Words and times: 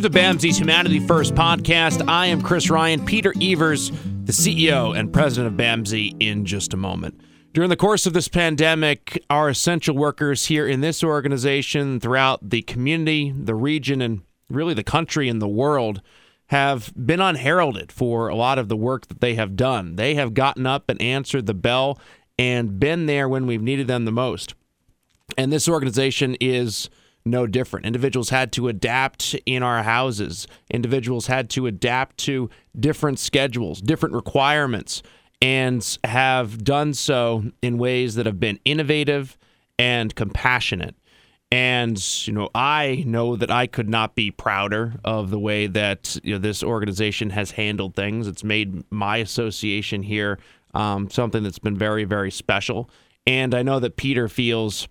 Welcome 0.00 0.14
to 0.14 0.18
BAMSI's 0.18 0.56
Humanity 0.56 0.98
First 0.98 1.34
podcast. 1.34 2.08
I 2.08 2.24
am 2.24 2.40
Chris 2.40 2.70
Ryan, 2.70 3.04
Peter 3.04 3.34
Evers, 3.38 3.90
the 3.90 4.32
CEO 4.32 4.98
and 4.98 5.12
president 5.12 5.52
of 5.52 5.60
BAMSI, 5.60 6.16
in 6.20 6.46
just 6.46 6.72
a 6.72 6.78
moment. 6.78 7.20
During 7.52 7.68
the 7.68 7.76
course 7.76 8.06
of 8.06 8.14
this 8.14 8.26
pandemic, 8.26 9.22
our 9.28 9.50
essential 9.50 9.94
workers 9.94 10.46
here 10.46 10.66
in 10.66 10.80
this 10.80 11.04
organization, 11.04 12.00
throughout 12.00 12.48
the 12.48 12.62
community, 12.62 13.34
the 13.36 13.54
region, 13.54 14.00
and 14.00 14.22
really 14.48 14.72
the 14.72 14.82
country 14.82 15.28
and 15.28 15.42
the 15.42 15.46
world 15.46 16.00
have 16.46 16.94
been 16.96 17.20
unheralded 17.20 17.92
for 17.92 18.28
a 18.28 18.34
lot 18.34 18.58
of 18.58 18.68
the 18.68 18.78
work 18.78 19.06
that 19.08 19.20
they 19.20 19.34
have 19.34 19.54
done. 19.54 19.96
They 19.96 20.14
have 20.14 20.32
gotten 20.32 20.64
up 20.64 20.88
and 20.88 20.98
answered 21.02 21.44
the 21.44 21.52
bell 21.52 22.00
and 22.38 22.80
been 22.80 23.04
there 23.04 23.28
when 23.28 23.46
we've 23.46 23.60
needed 23.60 23.86
them 23.86 24.06
the 24.06 24.12
most. 24.12 24.54
And 25.36 25.52
this 25.52 25.68
organization 25.68 26.38
is 26.40 26.88
no 27.24 27.46
different. 27.46 27.86
Individuals 27.86 28.30
had 28.30 28.52
to 28.52 28.68
adapt 28.68 29.34
in 29.46 29.62
our 29.62 29.82
houses. 29.82 30.46
Individuals 30.70 31.26
had 31.26 31.50
to 31.50 31.66
adapt 31.66 32.18
to 32.18 32.50
different 32.78 33.18
schedules, 33.18 33.80
different 33.80 34.14
requirements, 34.14 35.02
and 35.42 35.98
have 36.04 36.64
done 36.64 36.94
so 36.94 37.44
in 37.62 37.78
ways 37.78 38.14
that 38.14 38.26
have 38.26 38.40
been 38.40 38.58
innovative 38.64 39.38
and 39.78 40.14
compassionate. 40.14 40.94
And 41.52 42.26
you 42.26 42.32
know, 42.32 42.48
I 42.54 43.02
know 43.06 43.34
that 43.36 43.50
I 43.50 43.66
could 43.66 43.88
not 43.88 44.14
be 44.14 44.30
prouder 44.30 44.94
of 45.04 45.30
the 45.30 45.38
way 45.38 45.66
that 45.66 46.16
you 46.22 46.34
know 46.34 46.38
this 46.38 46.62
organization 46.62 47.30
has 47.30 47.50
handled 47.50 47.96
things. 47.96 48.28
It's 48.28 48.44
made 48.44 48.84
my 48.90 49.16
association 49.16 50.02
here 50.04 50.38
um, 50.74 51.10
something 51.10 51.42
that's 51.42 51.58
been 51.58 51.76
very, 51.76 52.04
very 52.04 52.30
special. 52.30 52.90
And 53.26 53.54
I 53.54 53.62
know 53.62 53.80
that 53.80 53.96
Peter 53.96 54.28
feels 54.28 54.88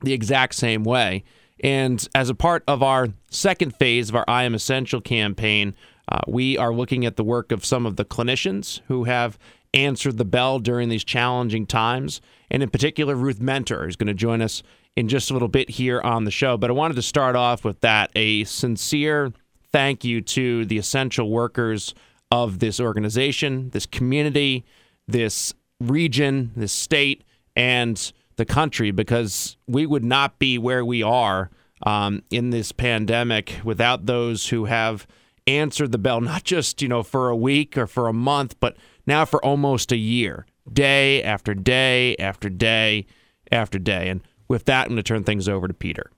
the 0.00 0.12
exact 0.12 0.54
same 0.54 0.84
way. 0.84 1.24
And 1.62 2.06
as 2.14 2.28
a 2.28 2.34
part 2.34 2.64
of 2.66 2.82
our 2.82 3.08
second 3.30 3.76
phase 3.76 4.08
of 4.08 4.16
our 4.16 4.24
I 4.26 4.44
Am 4.44 4.54
Essential 4.54 5.00
campaign, 5.00 5.74
uh, 6.10 6.20
we 6.26 6.58
are 6.58 6.74
looking 6.74 7.06
at 7.06 7.16
the 7.16 7.24
work 7.24 7.52
of 7.52 7.64
some 7.64 7.86
of 7.86 7.96
the 7.96 8.04
clinicians 8.04 8.80
who 8.88 9.04
have 9.04 9.38
answered 9.74 10.18
the 10.18 10.24
bell 10.24 10.58
during 10.58 10.88
these 10.88 11.04
challenging 11.04 11.66
times. 11.66 12.20
And 12.50 12.62
in 12.62 12.70
particular, 12.70 13.14
Ruth 13.14 13.40
Mentor 13.40 13.88
is 13.88 13.96
going 13.96 14.08
to 14.08 14.14
join 14.14 14.42
us 14.42 14.62
in 14.96 15.08
just 15.08 15.30
a 15.30 15.32
little 15.32 15.48
bit 15.48 15.70
here 15.70 16.00
on 16.00 16.24
the 16.24 16.30
show. 16.30 16.56
But 16.56 16.70
I 16.70 16.74
wanted 16.74 16.94
to 16.94 17.02
start 17.02 17.36
off 17.36 17.64
with 17.64 17.80
that 17.80 18.10
a 18.14 18.44
sincere 18.44 19.32
thank 19.72 20.04
you 20.04 20.20
to 20.20 20.66
the 20.66 20.76
essential 20.76 21.30
workers 21.30 21.94
of 22.30 22.58
this 22.58 22.78
organization, 22.78 23.70
this 23.70 23.86
community, 23.86 24.64
this 25.08 25.54
region, 25.80 26.52
this 26.54 26.72
state, 26.72 27.24
and 27.56 28.12
the 28.36 28.44
country 28.44 28.90
because 28.90 29.56
we 29.66 29.86
would 29.86 30.04
not 30.04 30.38
be 30.38 30.58
where 30.58 30.84
we 30.84 31.02
are 31.02 31.50
um, 31.84 32.22
in 32.30 32.50
this 32.50 32.72
pandemic 32.72 33.60
without 33.64 34.06
those 34.06 34.48
who 34.48 34.66
have 34.66 35.06
answered 35.46 35.92
the 35.92 35.98
bell, 35.98 36.20
not 36.20 36.44
just, 36.44 36.80
you 36.82 36.88
know, 36.88 37.02
for 37.02 37.28
a 37.28 37.36
week 37.36 37.76
or 37.76 37.86
for 37.86 38.08
a 38.08 38.12
month, 38.12 38.58
but 38.60 38.76
now 39.06 39.24
for 39.24 39.44
almost 39.44 39.92
a 39.92 39.96
year, 39.96 40.46
day 40.72 41.22
after 41.22 41.54
day 41.54 42.16
after 42.16 42.48
day 42.48 43.06
after 43.50 43.78
day. 43.78 44.08
And 44.08 44.20
with 44.48 44.64
that, 44.66 44.82
I'm 44.82 44.88
going 44.90 44.96
to 44.96 45.02
turn 45.02 45.24
things 45.24 45.48
over 45.48 45.66
to 45.66 45.74
Peter. 45.74 46.10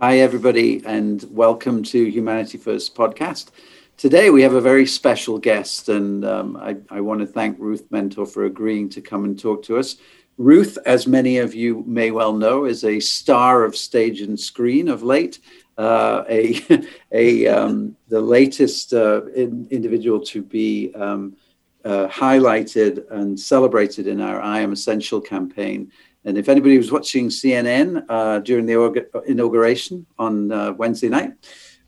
Hi, 0.00 0.18
everybody, 0.18 0.80
and 0.86 1.24
welcome 1.28 1.82
to 1.84 2.04
Humanity 2.04 2.56
First 2.56 2.94
podcast. 2.94 3.50
Today, 3.96 4.30
we 4.30 4.42
have 4.42 4.52
a 4.52 4.60
very 4.60 4.86
special 4.86 5.38
guest, 5.38 5.88
and 5.88 6.24
um, 6.24 6.56
I, 6.56 6.76
I 6.88 7.00
want 7.00 7.18
to 7.18 7.26
thank 7.26 7.58
Ruth 7.58 7.84
Mentor 7.90 8.26
for 8.26 8.44
agreeing 8.44 8.88
to 8.90 9.00
come 9.00 9.24
and 9.24 9.36
talk 9.36 9.64
to 9.64 9.76
us. 9.76 9.96
Ruth, 10.38 10.78
as 10.86 11.08
many 11.08 11.38
of 11.38 11.52
you 11.52 11.82
may 11.84 12.12
well 12.12 12.32
know, 12.32 12.64
is 12.64 12.84
a 12.84 13.00
star 13.00 13.64
of 13.64 13.74
stage 13.76 14.20
and 14.20 14.38
screen 14.38 14.88
of 14.88 15.02
late. 15.02 15.40
Uh, 15.76 16.22
a, 16.28 16.86
a 17.12 17.46
um, 17.48 17.96
the 18.08 18.20
latest 18.20 18.94
uh, 18.94 19.26
in, 19.34 19.66
individual 19.72 20.20
to 20.20 20.40
be 20.40 20.94
um, 20.94 21.36
uh, 21.84 22.06
highlighted 22.06 23.04
and 23.10 23.38
celebrated 23.38 24.06
in 24.06 24.20
our 24.20 24.40
I 24.40 24.60
Am 24.60 24.72
Essential 24.72 25.20
campaign. 25.20 25.90
And 26.24 26.38
if 26.38 26.48
anybody 26.48 26.78
was 26.78 26.92
watching 26.92 27.30
CNN 27.30 28.04
uh, 28.08 28.38
during 28.38 28.66
the 28.66 29.08
inauguration 29.26 30.06
on 30.20 30.52
uh, 30.52 30.72
Wednesday 30.72 31.08
night, 31.08 31.32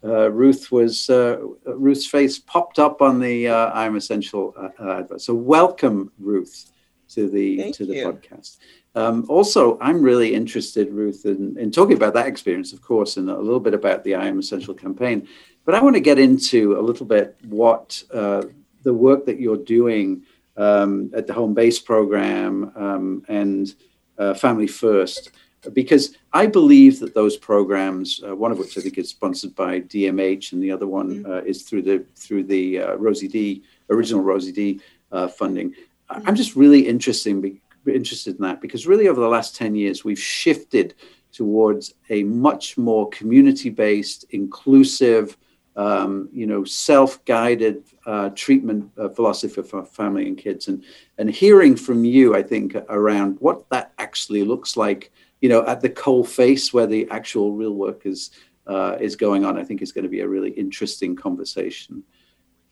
uh, 0.02 0.30
Ruth 0.32 0.72
was 0.72 1.08
Ruth's 1.08 2.06
face 2.06 2.38
popped 2.38 2.80
up 2.80 3.00
on 3.00 3.20
the 3.20 3.48
I 3.48 3.86
Am 3.86 3.94
Essential 3.94 4.54
advert. 4.80 5.20
So 5.20 5.34
welcome, 5.34 6.10
Ruth 6.18 6.70
to 7.14 7.28
the 7.28 7.56
Thank 7.58 7.76
to 7.76 7.86
the 7.86 7.96
you. 7.96 8.06
podcast. 8.12 8.58
Um, 8.94 9.24
also, 9.28 9.78
I'm 9.80 10.02
really 10.02 10.34
interested, 10.34 10.90
Ruth, 10.92 11.24
in, 11.24 11.56
in 11.58 11.70
talking 11.70 11.96
about 11.96 12.14
that 12.14 12.26
experience, 12.26 12.72
of 12.72 12.82
course, 12.82 13.16
and 13.16 13.30
a 13.30 13.38
little 13.38 13.60
bit 13.60 13.74
about 13.74 14.02
the 14.02 14.16
I 14.16 14.26
Am 14.26 14.38
Essential 14.38 14.74
campaign. 14.74 15.28
But 15.64 15.74
I 15.74 15.82
want 15.82 15.94
to 15.94 16.00
get 16.00 16.18
into 16.18 16.78
a 16.78 16.82
little 16.82 17.06
bit 17.06 17.36
what 17.44 18.02
uh, 18.12 18.42
the 18.82 18.94
work 18.94 19.26
that 19.26 19.38
you're 19.38 19.56
doing 19.56 20.22
um, 20.56 21.10
at 21.14 21.26
the 21.26 21.32
home 21.32 21.54
base 21.54 21.78
program 21.78 22.72
um, 22.74 23.24
and 23.28 23.74
uh, 24.18 24.34
Family 24.34 24.66
First, 24.66 25.30
because 25.72 26.16
I 26.32 26.46
believe 26.46 26.98
that 27.00 27.14
those 27.14 27.36
programs, 27.36 28.20
uh, 28.26 28.34
one 28.34 28.50
of 28.50 28.58
which 28.58 28.76
I 28.76 28.80
think 28.80 28.98
is 28.98 29.10
sponsored 29.10 29.54
by 29.54 29.80
DMH, 29.80 30.52
and 30.52 30.62
the 30.62 30.72
other 30.72 30.86
one 30.86 31.10
Mm-hmm. 31.22 31.30
uh, 31.30 31.40
is 31.42 31.62
through 31.62 31.82
the 31.82 32.04
through 32.16 32.44
the 32.44 32.80
uh, 32.80 32.94
Rosie 32.96 33.28
D 33.28 33.62
original 33.90 34.22
Rosie 34.22 34.52
D 34.52 34.80
uh, 35.12 35.28
funding. 35.28 35.74
I'm 36.10 36.34
just 36.34 36.56
really 36.56 36.86
interesting, 36.86 37.60
interested 37.86 38.36
in 38.36 38.42
that 38.42 38.60
because 38.60 38.86
really 38.86 39.08
over 39.08 39.20
the 39.20 39.28
last 39.28 39.54
10 39.56 39.74
years, 39.74 40.04
we've 40.04 40.18
shifted 40.18 40.94
towards 41.32 41.94
a 42.08 42.24
much 42.24 42.76
more 42.76 43.08
community-based, 43.10 44.24
inclusive, 44.30 45.36
um, 45.76 46.28
you 46.32 46.46
know, 46.46 46.64
self-guided 46.64 47.84
uh, 48.04 48.30
treatment 48.30 48.90
uh, 48.98 49.08
philosophy 49.08 49.62
for 49.62 49.84
family 49.84 50.26
and 50.26 50.36
kids. 50.36 50.66
And, 50.66 50.84
and 51.18 51.30
hearing 51.30 51.76
from 51.76 52.04
you, 52.04 52.34
I 52.34 52.42
think, 52.42 52.74
around 52.88 53.36
what 53.40 53.68
that 53.70 53.92
actually 53.98 54.42
looks 54.42 54.76
like, 54.76 55.12
you 55.40 55.48
know, 55.48 55.64
at 55.66 55.80
the 55.80 55.90
coal 55.90 56.24
face 56.24 56.72
where 56.72 56.86
the 56.86 57.08
actual 57.10 57.52
real 57.52 57.74
work 57.74 58.04
is, 58.04 58.30
uh, 58.66 58.96
is 59.00 59.14
going 59.14 59.44
on, 59.44 59.56
I 59.56 59.64
think 59.64 59.80
is 59.80 59.92
going 59.92 60.04
to 60.04 60.10
be 60.10 60.20
a 60.20 60.28
really 60.28 60.50
interesting 60.50 61.14
conversation. 61.14 62.02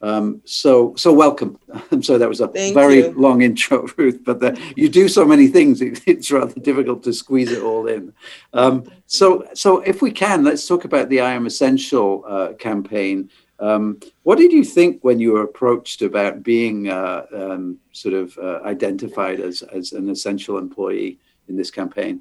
Um, 0.00 0.40
so, 0.44 0.94
so 0.96 1.12
welcome. 1.12 1.58
I'm 1.90 2.02
sorry 2.02 2.20
that 2.20 2.28
was 2.28 2.40
a 2.40 2.48
Thank 2.48 2.74
very 2.74 2.98
you. 2.98 3.12
long 3.12 3.42
intro, 3.42 3.86
Ruth, 3.96 4.20
but 4.24 4.40
the, 4.40 4.58
you 4.76 4.88
do 4.88 5.08
so 5.08 5.24
many 5.24 5.48
things; 5.48 5.80
it, 5.82 6.00
it's 6.06 6.30
rather 6.30 6.58
difficult 6.60 7.02
to 7.04 7.12
squeeze 7.12 7.50
it 7.50 7.62
all 7.62 7.86
in. 7.86 8.12
Um, 8.52 8.90
so, 9.06 9.46
so 9.54 9.80
if 9.80 10.02
we 10.02 10.10
can, 10.10 10.44
let's 10.44 10.66
talk 10.66 10.84
about 10.84 11.08
the 11.08 11.20
I 11.20 11.32
Am 11.32 11.46
Essential 11.46 12.24
uh, 12.26 12.52
campaign. 12.54 13.30
Um, 13.60 13.98
what 14.22 14.38
did 14.38 14.52
you 14.52 14.62
think 14.62 15.02
when 15.02 15.18
you 15.18 15.32
were 15.32 15.42
approached 15.42 16.02
about 16.02 16.44
being 16.44 16.88
uh, 16.88 17.26
um, 17.34 17.78
sort 17.90 18.14
of 18.14 18.38
uh, 18.38 18.60
identified 18.64 19.40
as 19.40 19.62
as 19.62 19.92
an 19.92 20.08
essential 20.08 20.58
employee 20.58 21.18
in 21.48 21.56
this 21.56 21.72
campaign? 21.72 22.20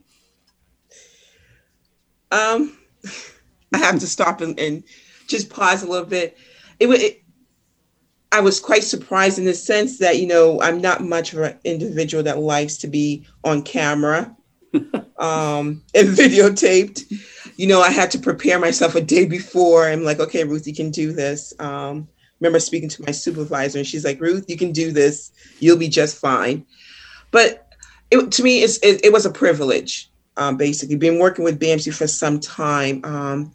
Um, 2.32 2.78
I 3.72 3.78
have 3.78 4.00
to 4.00 4.08
stop 4.08 4.42
and, 4.42 4.60
and 4.60 4.84
just 5.28 5.50
pause 5.52 5.84
a 5.84 5.88
little 5.88 6.08
bit. 6.08 6.38
It, 6.80 6.88
it 6.88 7.24
I 8.32 8.42
was 8.42 8.60
quite 8.60 8.84
surprised 8.84 9.40
in 9.40 9.46
the 9.46 9.54
sense 9.54 10.00
that 10.00 10.20
you 10.20 10.28
know 10.28 10.62
I'm 10.62 10.82
not 10.82 11.04
much 11.04 11.34
of 11.34 11.40
an 11.40 11.58
individual 11.64 12.24
that 12.24 12.40
likes 12.40 12.78
to 12.78 12.88
be 12.88 13.26
on 13.44 13.62
camera 13.62 14.36
um, 15.18 15.82
and 15.96 16.10
videotaped. 16.10 17.12
You 17.56 17.68
know, 17.68 17.82
I 17.82 17.90
had 17.90 18.12
to 18.12 18.20
prepare 18.20 18.60
myself 18.60 18.96
a 18.96 19.02
day 19.02 19.26
before. 19.26 19.88
I'm 19.88 20.04
like, 20.04 20.20
okay, 20.20 20.44
Ruth, 20.44 20.68
you 20.68 20.76
can 20.76 20.92
do 20.92 21.12
this. 21.14 21.54
Um, 21.60 22.08
remember 22.40 22.60
speaking 22.60 22.90
to 22.90 23.04
my 23.04 23.12
supervisor, 23.12 23.80
and 23.80 23.88
she's 23.88 24.06
like, 24.06 24.20
Ruth, 24.20 24.46
you 24.48 24.58
can 24.58 24.72
do 24.72 24.92
this. 24.92 25.32
You'll 25.60 25.78
be 25.78 25.90
just 25.90 26.18
fine. 26.18 26.66
But 27.32 27.68
it, 28.12 28.32
to 28.32 28.44
me, 28.44 28.62
it's, 28.62 28.78
it, 28.80 29.04
it 29.06 29.14
was 29.14 29.26
a 29.26 29.32
privilege. 29.32 30.10
Um, 30.38 30.56
basically, 30.56 30.98
been 30.98 31.20
working 31.20 31.44
with 31.44 31.60
BAMSI 31.60 31.96
for 31.96 32.08
some 32.08 32.40
time. 32.40 33.04
Um, 33.04 33.54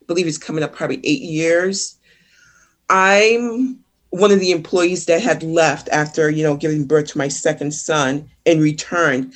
I 0.00 0.04
believe 0.06 0.28
it's 0.28 0.38
coming 0.38 0.62
up 0.62 0.72
probably 0.72 1.00
eight 1.02 1.22
years. 1.22 1.98
I'm 2.88 3.80
one 4.10 4.32
of 4.32 4.40
the 4.40 4.50
employees 4.50 5.06
that 5.06 5.22
had 5.22 5.42
left 5.42 5.88
after 5.90 6.30
you 6.30 6.42
know 6.42 6.56
giving 6.56 6.84
birth 6.84 7.08
to 7.08 7.18
my 7.18 7.28
second 7.28 7.72
son 7.72 8.28
and 8.46 8.60
returned. 8.60 9.32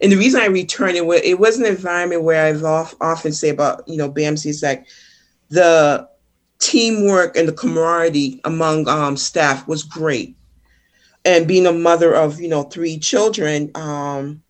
And 0.00 0.10
the 0.10 0.16
reason 0.16 0.40
I 0.40 0.46
returned 0.46 0.96
it 0.96 1.06
was 1.06 1.20
it 1.22 1.38
was 1.38 1.58
an 1.58 1.66
environment 1.66 2.22
where 2.22 2.46
I've 2.46 2.64
often 2.64 3.32
say 3.32 3.50
about 3.50 3.86
you 3.86 3.96
know 3.96 4.10
BAMSI 4.10 4.46
is 4.46 4.62
like 4.62 4.86
the 5.50 6.08
teamwork 6.58 7.36
and 7.36 7.48
the 7.48 7.52
camaraderie 7.52 8.40
among 8.44 8.88
um, 8.88 9.16
staff 9.16 9.68
was 9.68 9.82
great. 9.82 10.36
And 11.26 11.48
being 11.48 11.66
a 11.66 11.72
mother 11.72 12.14
of 12.14 12.40
you 12.40 12.48
know 12.48 12.64
three 12.64 12.98
children, 12.98 13.70
um, 13.74 14.42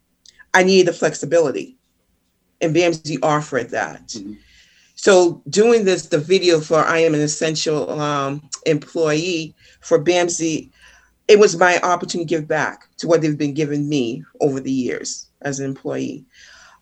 I 0.54 0.62
needed 0.62 0.86
the 0.88 0.92
flexibility, 0.92 1.76
and 2.60 2.74
BAMSI 2.74 3.18
offered 3.22 3.70
that. 3.70 4.08
Mhm. 4.08 4.38
So 4.94 5.42
doing 5.48 5.84
this, 5.84 6.06
the 6.06 6.18
video 6.18 6.60
for 6.60 6.78
I 6.78 6.98
am 6.98 7.14
an 7.14 7.20
essential 7.20 7.90
um, 8.00 8.48
employee 8.66 9.54
for 9.80 10.02
BAMSI, 10.02 10.70
it 11.28 11.38
was 11.38 11.56
my 11.56 11.78
opportunity 11.80 12.26
to 12.26 12.38
give 12.38 12.48
back 12.48 12.88
to 12.98 13.08
what 13.08 13.22
they've 13.22 13.36
been 13.36 13.54
giving 13.54 13.88
me 13.88 14.24
over 14.40 14.60
the 14.60 14.72
years 14.72 15.30
as 15.42 15.58
an 15.58 15.66
employee. 15.66 16.24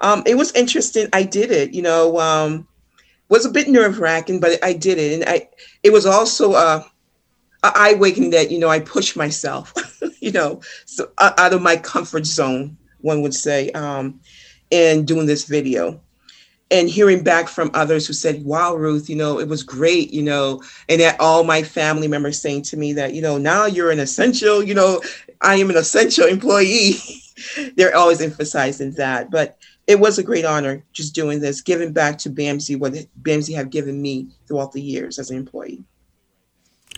Um, 0.00 0.22
it 0.26 0.36
was 0.36 0.52
interesting. 0.52 1.08
I 1.12 1.22
did 1.22 1.50
it, 1.50 1.72
you 1.72 1.82
know, 1.82 2.18
um, 2.18 2.66
was 3.28 3.46
a 3.46 3.50
bit 3.50 3.68
nerve 3.68 3.98
wracking, 3.98 4.40
but 4.40 4.62
I 4.62 4.72
did 4.72 4.98
it, 4.98 5.14
and 5.14 5.28
I 5.28 5.48
it 5.82 5.92
was 5.92 6.06
also 6.06 6.52
uh, 6.52 6.82
a 7.62 7.72
eye 7.74 7.94
waking 7.94 8.30
that 8.30 8.50
you 8.50 8.58
know 8.58 8.68
I 8.68 8.80
pushed 8.80 9.16
myself, 9.16 9.72
you 10.20 10.32
know, 10.32 10.60
so 10.86 11.10
uh, 11.18 11.32
out 11.38 11.54
of 11.54 11.62
my 11.62 11.76
comfort 11.76 12.26
zone, 12.26 12.76
one 13.00 13.22
would 13.22 13.34
say, 13.34 13.70
um, 13.70 14.20
in 14.70 15.04
doing 15.04 15.26
this 15.26 15.44
video 15.44 16.00
and 16.72 16.88
hearing 16.88 17.22
back 17.22 17.48
from 17.48 17.70
others 17.74 18.06
who 18.06 18.14
said, 18.14 18.42
wow, 18.44 18.74
Ruth, 18.74 19.10
you 19.10 19.14
know, 19.14 19.38
it 19.38 19.46
was 19.46 19.62
great, 19.62 20.10
you 20.12 20.22
know, 20.22 20.62
and 20.88 21.00
that 21.02 21.20
all 21.20 21.44
my 21.44 21.62
family 21.62 22.08
members 22.08 22.40
saying 22.40 22.62
to 22.62 22.78
me 22.78 22.94
that, 22.94 23.12
you 23.12 23.20
know, 23.20 23.36
now 23.36 23.66
you're 23.66 23.90
an 23.90 24.00
essential, 24.00 24.62
you 24.62 24.74
know, 24.74 25.02
I 25.42 25.56
am 25.56 25.68
an 25.68 25.76
essential 25.76 26.26
employee. 26.26 26.94
They're 27.76 27.94
always 27.94 28.22
emphasizing 28.22 28.92
that. 28.92 29.30
But 29.30 29.58
it 29.86 30.00
was 30.00 30.18
a 30.18 30.22
great 30.22 30.46
honor 30.46 30.82
just 30.94 31.14
doing 31.14 31.40
this, 31.40 31.60
giving 31.60 31.92
back 31.92 32.16
to 32.18 32.30
BAMSI 32.30 32.78
what 32.78 32.94
BAMSI 33.22 33.54
have 33.54 33.70
given 33.70 34.00
me 34.00 34.28
throughout 34.46 34.72
the 34.72 34.80
years 34.80 35.18
as 35.18 35.30
an 35.30 35.36
employee. 35.36 35.84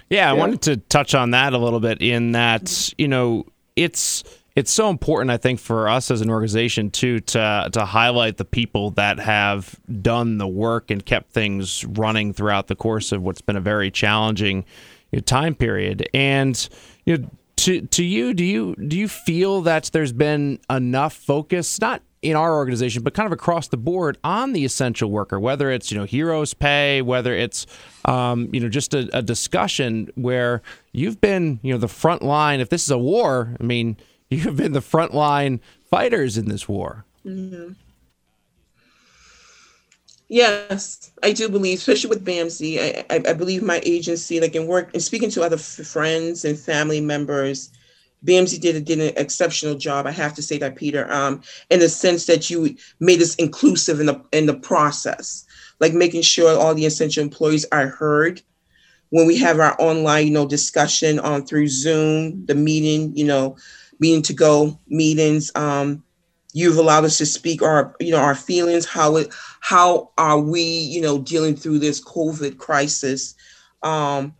Yeah, 0.09 0.31
I 0.31 0.35
wanted 0.35 0.63
to 0.63 0.77
touch 0.77 1.15
on 1.15 1.33
that 1.33 1.53
a 1.53 1.59
little 1.59 1.81
bit 1.81 2.01
in 2.01 2.33
that, 2.33 2.93
you 2.97 3.09
know, 3.09 3.47
it's 3.75 4.23
it's 4.57 4.71
so 4.71 4.89
important, 4.89 5.31
I 5.31 5.37
think, 5.37 5.59
for 5.59 5.89
us 5.89 6.11
as 6.11 6.21
an 6.21 6.31
organization 6.31 6.91
too 6.91 7.21
to 7.21 7.69
to 7.73 7.85
highlight 7.85 8.37
the 8.37 8.45
people 8.45 8.91
that 8.93 9.19
have 9.19 9.79
done 10.01 10.39
the 10.39 10.47
work 10.47 10.91
and 10.91 11.05
kept 11.05 11.33
things 11.33 11.85
running 11.85 12.33
throughout 12.33 12.69
the 12.69 12.77
course 12.77 13.11
of 13.13 13.23
what's 13.23 13.41
been 13.41 13.57
a 13.57 13.61
very 13.61 13.91
challenging 13.91 14.65
you 15.11 15.19
know, 15.19 15.23
time 15.23 15.55
period. 15.55 16.09
And 16.15 16.69
you 17.05 17.19
know, 17.19 17.31
to 17.57 17.81
to 17.83 18.05
you, 18.05 18.33
do 18.33 18.45
you 18.45 18.77
do 18.77 18.97
you 18.97 19.09
feel 19.09 19.63
that 19.63 19.91
there's 19.93 20.13
been 20.13 20.61
enough 20.71 21.15
focus, 21.15 21.81
not 21.81 22.03
in 22.23 22.37
our 22.37 22.55
organization, 22.55 23.03
but 23.03 23.13
kind 23.13 23.27
of 23.27 23.33
across 23.33 23.69
the 23.69 23.77
board 23.77 24.19
on 24.25 24.53
the 24.55 24.65
essential 24.65 25.11
worker, 25.11 25.39
whether 25.39 25.71
it's 25.71 25.91
you 25.91 25.99
know 25.99 26.05
heroes 26.05 26.55
pay, 26.55 27.03
whether 27.03 27.35
it's 27.35 27.67
um, 28.05 28.49
you 28.53 28.61
know 28.61 28.69
just 28.69 28.95
a, 28.95 29.09
a 29.17 29.21
discussion 29.21 30.11
where 30.15 30.63
you've 30.93 31.21
been 31.21 31.59
you 31.63 31.73
know 31.73 31.79
the 31.79 31.89
front 31.89 32.23
line. 32.23 32.61
If 32.61 32.69
this 32.69 32.85
is 32.85 32.91
a 32.93 32.99
war, 32.99 33.57
I 33.61 33.63
mean 33.65 33.97
you 34.31 34.41
have 34.41 34.57
been 34.57 34.73
the 34.73 34.81
frontline 34.81 35.61
fighters 35.91 36.37
in 36.37 36.49
this 36.49 36.69
war. 36.69 37.05
Mm-hmm. 37.25 37.73
Yes, 40.29 41.13
I 41.23 41.33
do 41.33 41.49
believe, 41.49 41.79
especially 41.79 42.11
with 42.11 42.25
BAMSI, 42.25 42.79
I, 42.81 43.05
I, 43.15 43.23
I, 43.29 43.33
believe 43.35 43.63
my 43.63 43.81
agency, 43.85 44.41
like 44.41 44.55
in 44.55 44.67
work 44.67 44.91
and 44.95 45.03
speaking 45.03 45.31
to 45.31 45.43
other 45.43 45.57
f- 45.57 45.87
friends 45.87 46.45
and 46.47 46.59
family 46.59 47.01
members, 47.01 47.71
BAMSI 48.25 48.59
did, 48.59 48.85
did 48.87 49.01
an 49.01 49.13
exceptional 49.17 49.75
job. 49.75 50.07
I 50.07 50.13
have 50.13 50.35
to 50.35 50.43
say 50.43 50.57
that, 50.59 50.77
Peter, 50.77 51.11
um, 51.13 51.43
in 51.71 51.81
the 51.81 51.91
sense 51.91 52.25
that 52.27 52.49
you 52.49 52.75
made 53.01 53.21
us 53.21 53.35
inclusive 53.35 54.01
in 54.01 54.07
the 54.07 54.25
in 54.33 54.47
the 54.47 54.55
process, 54.55 55.45
like 55.79 55.93
making 55.93 56.23
sure 56.23 56.59
all 56.59 56.75
the 56.75 56.87
essential 56.87 57.23
employees 57.23 57.67
are 57.71 57.89
heard 57.89 58.41
when 59.11 59.27
we 59.27 59.39
have 59.39 59.61
our 59.61 59.77
online, 59.81 60.27
you 60.27 60.33
know, 60.33 60.47
discussion 60.47 61.21
on 61.21 61.47
through 61.47 61.69
Zoom, 61.69 62.45
the 62.47 62.55
meeting, 62.55 63.17
you 63.17 63.25
know, 63.25 63.57
meeting 64.01 64.23
to 64.23 64.33
go 64.33 64.79
meetings. 64.89 65.51
Um, 65.55 66.03
you've 66.53 66.79
allowed 66.79 67.05
us 67.05 67.19
to 67.19 67.27
speak 67.27 67.63
our, 67.63 67.95
you 68.01 68.11
know, 68.11 68.21
our 68.21 68.35
feelings. 68.35 68.87
How 68.87 69.17
it, 69.17 69.35
how 69.61 70.11
are 70.19 70.39
we, 70.39 70.63
you 70.63 71.01
know, 71.01 71.19
dealing 71.19 71.57
through 71.57 71.81
this 71.81 72.03
COVID 72.03 72.59
crisis 72.59 73.35
um, 73.83 74.35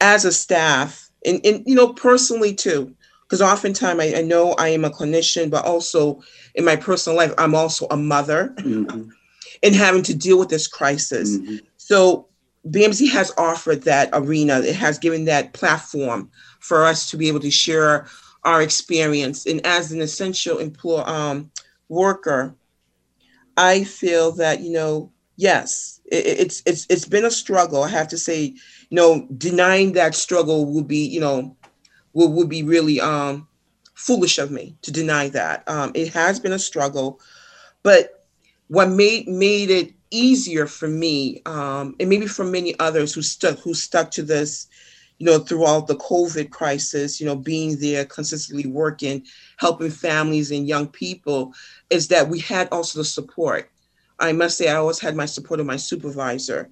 as 0.00 0.24
a 0.24 0.32
staff, 0.32 1.10
and, 1.24 1.40
and 1.44 1.62
you 1.66 1.74
know, 1.74 1.92
personally 1.92 2.54
too, 2.54 2.94
because 3.22 3.42
oftentimes 3.42 4.00
I, 4.00 4.18
I, 4.18 4.22
know 4.22 4.52
I 4.58 4.68
am 4.68 4.84
a 4.84 4.90
clinician, 4.90 5.50
but 5.50 5.64
also 5.64 6.22
in 6.54 6.64
my 6.64 6.76
personal 6.76 7.16
life, 7.16 7.32
I'm 7.38 7.54
also 7.54 7.86
a 7.90 7.96
mother, 7.96 8.54
mm-hmm. 8.58 9.08
and 9.62 9.74
having 9.74 10.02
to 10.04 10.14
deal 10.14 10.38
with 10.38 10.48
this 10.48 10.66
crisis. 10.66 11.38
Mm-hmm. 11.38 11.56
So 11.76 12.26
BAMSI 12.66 13.10
has 13.10 13.32
offered 13.38 13.82
that 13.82 14.10
arena. 14.12 14.60
It 14.60 14.76
has 14.76 14.98
given 14.98 15.24
that 15.26 15.52
platform 15.52 16.30
for 16.58 16.84
us 16.84 17.10
to 17.10 17.16
be 17.16 17.28
able 17.28 17.40
to 17.40 17.50
share 17.50 18.06
our 18.44 18.62
experience. 18.62 19.46
And 19.46 19.64
as 19.66 19.92
an 19.92 20.00
essential 20.00 20.58
employee 20.58 21.04
um, 21.04 21.50
worker, 21.88 22.54
I 23.56 23.84
feel 23.84 24.32
that 24.32 24.60
you 24.60 24.72
know, 24.72 25.12
yes, 25.36 26.00
it, 26.06 26.26
it's 26.26 26.62
it's 26.66 26.86
it's 26.88 27.04
been 27.04 27.24
a 27.24 27.30
struggle. 27.30 27.82
I 27.82 27.88
have 27.88 28.08
to 28.08 28.18
say, 28.18 28.42
you 28.44 28.96
know, 28.96 29.26
denying 29.36 29.92
that 29.92 30.14
struggle 30.14 30.72
would 30.72 30.88
be, 30.88 31.06
you 31.06 31.20
know, 31.20 31.56
would, 32.12 32.30
would 32.30 32.48
be 32.48 32.62
really 32.62 33.00
um, 33.00 33.46
foolish 33.94 34.38
of 34.38 34.50
me 34.50 34.76
to 34.82 34.90
deny 34.90 35.28
that. 35.28 35.68
Um, 35.68 35.92
it 35.94 36.08
has 36.12 36.40
been 36.40 36.52
a 36.52 36.58
struggle, 36.58 37.20
but 37.82 38.26
what 38.68 38.88
made 38.88 39.28
made 39.28 39.70
it 39.70 39.92
easier 40.10 40.66
for 40.66 40.88
me, 40.88 41.42
um, 41.46 41.94
and 42.00 42.08
maybe 42.08 42.26
for 42.26 42.44
many 42.44 42.78
others 42.78 43.12
who 43.12 43.22
stuck 43.22 43.58
who 43.58 43.74
stuck 43.74 44.10
to 44.12 44.22
this 44.22 44.68
you 45.20 45.26
know, 45.26 45.38
throughout 45.38 45.86
the 45.86 45.96
COVID 45.96 46.48
crisis, 46.50 47.20
you 47.20 47.26
know, 47.26 47.36
being 47.36 47.78
there, 47.78 48.06
consistently 48.06 48.66
working, 48.66 49.22
helping 49.58 49.90
families 49.90 50.50
and 50.50 50.66
young 50.66 50.88
people, 50.88 51.52
is 51.90 52.08
that 52.08 52.26
we 52.26 52.38
had 52.40 52.68
also 52.72 52.98
the 52.98 53.04
support. 53.04 53.70
I 54.18 54.32
must 54.32 54.56
say, 54.56 54.68
I 54.68 54.76
always 54.76 54.98
had 54.98 55.14
my 55.14 55.26
support 55.26 55.60
of 55.60 55.66
my 55.66 55.76
supervisor. 55.76 56.70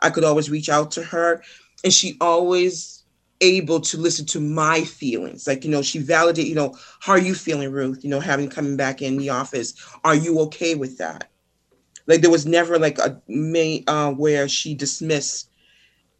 I 0.00 0.10
could 0.10 0.22
always 0.22 0.50
reach 0.50 0.68
out 0.68 0.90
to 0.92 1.02
her, 1.02 1.42
and 1.82 1.90
she 1.90 2.18
always 2.20 3.04
able 3.40 3.80
to 3.80 3.96
listen 3.96 4.26
to 4.26 4.40
my 4.40 4.82
feelings. 4.82 5.46
Like, 5.46 5.64
you 5.64 5.70
know, 5.70 5.80
she 5.80 5.98
validated, 5.98 6.46
you 6.46 6.56
know, 6.56 6.76
how 7.00 7.14
are 7.14 7.18
you 7.18 7.34
feeling, 7.34 7.72
Ruth? 7.72 8.04
You 8.04 8.10
know, 8.10 8.20
having 8.20 8.50
coming 8.50 8.76
back 8.76 9.00
in 9.00 9.16
the 9.16 9.30
office, 9.30 9.72
are 10.04 10.14
you 10.14 10.40
okay 10.40 10.74
with 10.74 10.98
that? 10.98 11.30
Like, 12.06 12.20
there 12.20 12.30
was 12.30 12.44
never 12.44 12.78
like 12.78 12.98
a 12.98 13.18
may 13.28 13.82
uh, 13.86 14.12
where 14.12 14.46
she 14.46 14.74
dismissed 14.74 15.47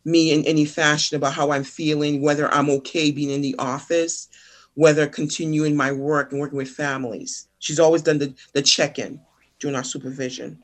me 0.09 0.33
in 0.33 0.45
any 0.45 0.65
fashion 0.65 1.17
about 1.17 1.35
how 1.35 1.53
I'm 1.53 1.65
feeling, 1.65 2.21
whether 2.23 2.53
I'm 2.53 2.71
okay 2.71 3.11
being 3.11 3.31
in 3.31 3.43
the 3.43 3.55
office, 3.59 4.29
whether 4.75 5.07
continuing 5.07 5.77
my 5.77 5.93
work 5.93 6.33
and 6.33 6.41
working 6.41 6.57
with 6.57 6.69
families. 6.69 7.49
She's 7.59 7.81
always 7.81 8.03
done 8.03 8.19
the, 8.19 8.35
the 8.55 8.63
check 8.63 8.99
in 8.99 9.21
during 9.59 9.77
our 9.77 9.85
supervision. 9.85 10.63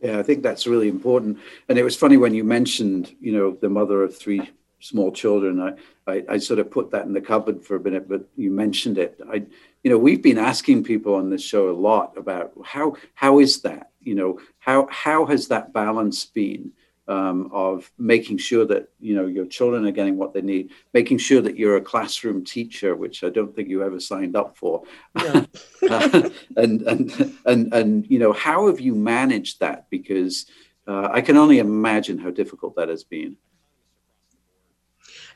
Yeah, 0.00 0.18
I 0.18 0.22
think 0.22 0.42
that's 0.42 0.66
really 0.66 0.88
important. 0.88 1.38
And 1.68 1.78
it 1.78 1.82
was 1.82 1.96
funny 1.96 2.16
when 2.16 2.34
you 2.34 2.44
mentioned, 2.44 3.14
you 3.20 3.32
know, 3.32 3.58
the 3.60 3.68
mother 3.68 4.02
of 4.02 4.16
three 4.16 4.48
small 4.80 5.10
children. 5.10 5.60
I, 5.60 5.72
I, 6.06 6.24
I, 6.28 6.38
sort 6.38 6.60
of 6.60 6.70
put 6.70 6.92
that 6.92 7.04
in 7.04 7.12
the 7.12 7.20
cupboard 7.20 7.64
for 7.64 7.76
a 7.76 7.80
minute, 7.80 8.08
but 8.08 8.24
you 8.36 8.50
mentioned 8.50 8.96
it. 8.96 9.20
I, 9.28 9.44
you 9.82 9.90
know, 9.90 9.98
we've 9.98 10.22
been 10.22 10.38
asking 10.38 10.84
people 10.84 11.14
on 11.14 11.30
this 11.30 11.42
show 11.42 11.68
a 11.68 11.72
lot 11.72 12.16
about 12.16 12.52
how 12.64 12.96
how 13.14 13.40
is 13.40 13.62
that? 13.62 13.90
You 14.00 14.14
know, 14.14 14.40
how 14.58 14.86
how 14.90 15.26
has 15.26 15.48
that 15.48 15.72
balance 15.72 16.24
been? 16.24 16.72
Um, 17.08 17.50
of 17.52 17.90
making 17.98 18.36
sure 18.36 18.66
that 18.66 18.90
you 19.00 19.16
know 19.16 19.26
your 19.26 19.46
children 19.46 19.86
are 19.86 19.90
getting 19.92 20.16
what 20.16 20.34
they 20.34 20.42
need, 20.42 20.70
making 20.92 21.18
sure 21.18 21.40
that 21.40 21.56
you're 21.56 21.76
a 21.76 21.80
classroom 21.80 22.44
teacher, 22.44 22.94
which 22.94 23.24
I 23.24 23.30
don't 23.30 23.54
think 23.56 23.68
you 23.68 23.82
ever 23.82 23.98
signed 23.98 24.36
up 24.36 24.56
for, 24.56 24.82
uh, 25.16 25.44
and 26.56 26.82
and 26.82 27.36
and 27.46 27.74
and 27.74 28.06
you 28.10 28.18
know 28.18 28.32
how 28.32 28.66
have 28.66 28.80
you 28.80 28.94
managed 28.94 29.60
that? 29.60 29.88
Because 29.90 30.46
uh, 30.86 31.08
I 31.10 31.22
can 31.22 31.36
only 31.36 31.58
imagine 31.58 32.18
how 32.18 32.30
difficult 32.30 32.76
that 32.76 32.88
has 32.88 33.04
been. 33.04 33.36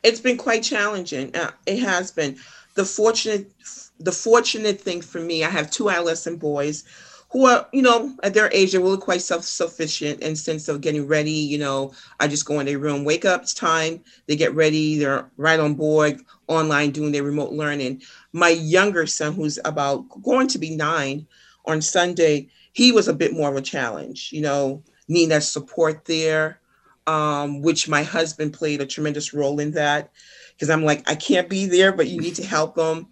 It's 0.02 0.20
been 0.20 0.36
quite 0.36 0.62
challenging. 0.62 1.34
Uh, 1.34 1.52
it 1.66 1.78
has 1.80 2.10
been. 2.10 2.36
The 2.74 2.84
fortunate, 2.84 3.52
the 4.00 4.12
fortunate 4.12 4.80
thing 4.80 5.02
for 5.02 5.20
me, 5.20 5.44
I 5.44 5.50
have 5.50 5.70
two 5.70 5.90
adolescent 5.90 6.40
boys 6.40 6.84
who 7.32 7.46
are, 7.46 7.66
you 7.72 7.80
know, 7.80 8.14
at 8.22 8.34
their 8.34 8.50
age, 8.52 8.72
they're 8.72 8.80
really 8.80 8.98
quite 8.98 9.22
self-sufficient 9.22 10.20
in 10.20 10.36
sense 10.36 10.68
of 10.68 10.82
getting 10.82 11.06
ready. 11.06 11.30
You 11.30 11.58
know, 11.58 11.92
I 12.20 12.28
just 12.28 12.44
go 12.44 12.60
in 12.60 12.66
their 12.66 12.78
room, 12.78 13.04
wake 13.04 13.24
up, 13.24 13.42
it's 13.42 13.54
time. 13.54 14.04
They 14.26 14.36
get 14.36 14.54
ready. 14.54 14.98
They're 14.98 15.30
right 15.38 15.58
on 15.58 15.74
board, 15.74 16.20
online, 16.46 16.90
doing 16.90 17.10
their 17.10 17.22
remote 17.22 17.52
learning. 17.52 18.02
My 18.34 18.50
younger 18.50 19.06
son, 19.06 19.32
who's 19.32 19.58
about 19.64 20.04
going 20.22 20.46
to 20.48 20.58
be 20.58 20.76
nine 20.76 21.26
on 21.64 21.80
Sunday, 21.80 22.48
he 22.74 22.92
was 22.92 23.08
a 23.08 23.14
bit 23.14 23.32
more 23.32 23.48
of 23.48 23.56
a 23.56 23.62
challenge. 23.62 24.28
You 24.30 24.42
know, 24.42 24.82
needing 25.08 25.30
that 25.30 25.42
support 25.42 26.04
there, 26.04 26.60
um, 27.06 27.62
which 27.62 27.88
my 27.88 28.02
husband 28.02 28.52
played 28.52 28.82
a 28.82 28.86
tremendous 28.86 29.32
role 29.32 29.58
in 29.58 29.70
that. 29.72 30.10
Because 30.52 30.68
I'm 30.68 30.84
like, 30.84 31.08
I 31.10 31.14
can't 31.14 31.48
be 31.48 31.64
there, 31.64 31.92
but 31.92 32.08
you 32.08 32.20
need 32.20 32.34
to 32.34 32.46
help 32.46 32.74
them. 32.74 33.08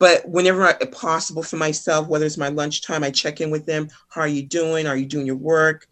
But 0.00 0.26
whenever 0.26 0.72
possible 0.90 1.42
for 1.42 1.58
myself, 1.58 2.08
whether 2.08 2.24
it's 2.24 2.38
my 2.38 2.48
lunchtime, 2.48 3.04
I 3.04 3.10
check 3.10 3.40
in 3.40 3.50
with 3.50 3.66
them. 3.66 3.90
How 4.08 4.22
are 4.22 4.28
you 4.28 4.42
doing? 4.42 4.86
Are 4.86 4.96
you 4.96 5.04
doing 5.04 5.26
your 5.26 5.36
work? 5.36 5.86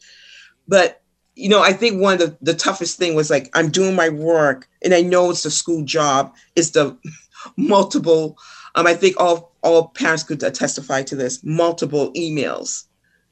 But 0.67 1.03
you 1.37 1.49
know, 1.49 1.63
I 1.63 1.73
think 1.73 2.01
one 2.01 2.15
of 2.15 2.19
the, 2.19 2.37
the 2.41 2.55
toughest 2.55 2.99
thing 2.99 3.15
was 3.15 3.31
like 3.31 3.51
I'm 3.55 3.71
doing 3.71 3.95
my 3.95 4.09
work 4.09 4.69
and 4.83 4.93
I 4.93 5.03
know 5.03 5.31
it's 5.31 5.45
a 5.45 5.51
school 5.51 5.85
job. 5.85 6.35
It's 6.57 6.71
the 6.71 6.99
multiple, 7.57 8.39
um, 8.75 8.87
I 8.87 8.95
think 8.95 9.15
all 9.21 9.55
all 9.63 9.89
parents 9.89 10.23
could 10.23 10.41
testify 10.41 11.03
to 11.03 11.15
this, 11.15 11.45
multiple 11.45 12.11
emails. 12.15 12.85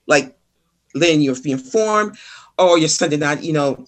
Like 0.06 0.38
then 0.95 1.23
you're 1.23 1.40
being 1.40 1.56
informed, 1.56 2.12
or 2.59 2.71
oh, 2.71 2.76
you're 2.76 2.88
sending 2.88 3.23
out, 3.23 3.42
you 3.42 3.54
know, 3.54 3.87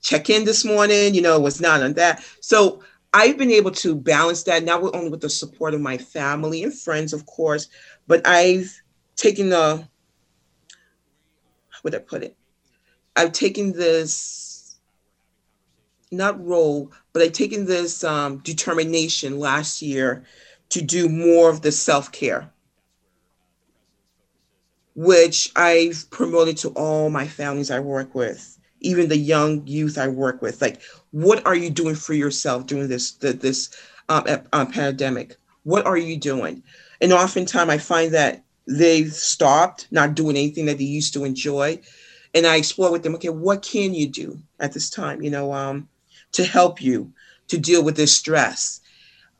check 0.00 0.30
in 0.30 0.44
this 0.44 0.64
morning, 0.64 1.14
you 1.14 1.20
know, 1.20 1.38
was 1.38 1.60
not 1.60 1.82
on 1.82 1.92
that. 1.94 2.24
So 2.40 2.82
I've 3.12 3.36
been 3.36 3.50
able 3.50 3.72
to 3.72 3.94
balance 3.94 4.44
that 4.44 4.64
not 4.64 4.82
only 4.94 5.10
with 5.10 5.20
the 5.20 5.30
support 5.30 5.74
of 5.74 5.80
my 5.80 5.98
family 5.98 6.62
and 6.62 6.72
friends, 6.72 7.12
of 7.12 7.26
course, 7.26 7.68
but 8.06 8.26
I've 8.26 8.80
taken 9.16 9.48
the 9.48 9.88
how 11.68 11.78
would 11.82 11.94
I 11.94 11.98
put 11.98 12.22
it? 12.22 12.36
I've 13.16 13.32
taken 13.32 13.72
this 13.72 14.50
not 16.12 16.44
role, 16.44 16.92
but 17.12 17.22
I've 17.22 17.32
taken 17.32 17.66
this 17.66 18.02
um, 18.04 18.38
determination 18.38 19.38
last 19.38 19.82
year 19.82 20.24
to 20.70 20.82
do 20.82 21.08
more 21.08 21.50
of 21.50 21.62
the 21.62 21.72
self 21.72 22.12
care, 22.12 22.50
which 24.94 25.50
I've 25.56 26.06
promoted 26.10 26.56
to 26.58 26.70
all 26.70 27.10
my 27.10 27.26
families 27.26 27.70
I 27.70 27.80
work 27.80 28.14
with, 28.14 28.58
even 28.80 29.08
the 29.08 29.16
young 29.16 29.66
youth 29.66 29.98
I 29.98 30.08
work 30.08 30.42
with. 30.42 30.60
Like, 30.60 30.80
what 31.12 31.44
are 31.46 31.54
you 31.54 31.70
doing 31.70 31.94
for 31.94 32.14
yourself 32.14 32.66
during 32.66 32.88
this 32.88 33.12
this 33.12 33.70
um, 34.08 34.24
uh, 34.52 34.66
pandemic? 34.66 35.36
What 35.64 35.86
are 35.86 35.98
you 35.98 36.16
doing? 36.16 36.62
And 37.00 37.12
oftentimes 37.12 37.70
I 37.70 37.78
find 37.78 38.12
that 38.14 38.42
they've 38.66 39.12
stopped 39.12 39.88
not 39.90 40.14
doing 40.14 40.36
anything 40.36 40.66
that 40.66 40.78
they 40.78 40.84
used 40.84 41.12
to 41.14 41.24
enjoy. 41.24 41.80
And 42.34 42.46
I 42.46 42.56
explore 42.56 42.92
with 42.92 43.02
them, 43.02 43.14
okay, 43.16 43.28
what 43.28 43.62
can 43.62 43.92
you 43.92 44.06
do 44.06 44.38
at 44.60 44.72
this 44.72 44.88
time, 44.88 45.20
you 45.22 45.30
know, 45.30 45.52
um, 45.52 45.88
to 46.32 46.44
help 46.44 46.80
you 46.80 47.12
to 47.48 47.58
deal 47.58 47.82
with 47.82 47.96
this 47.96 48.14
stress? 48.14 48.80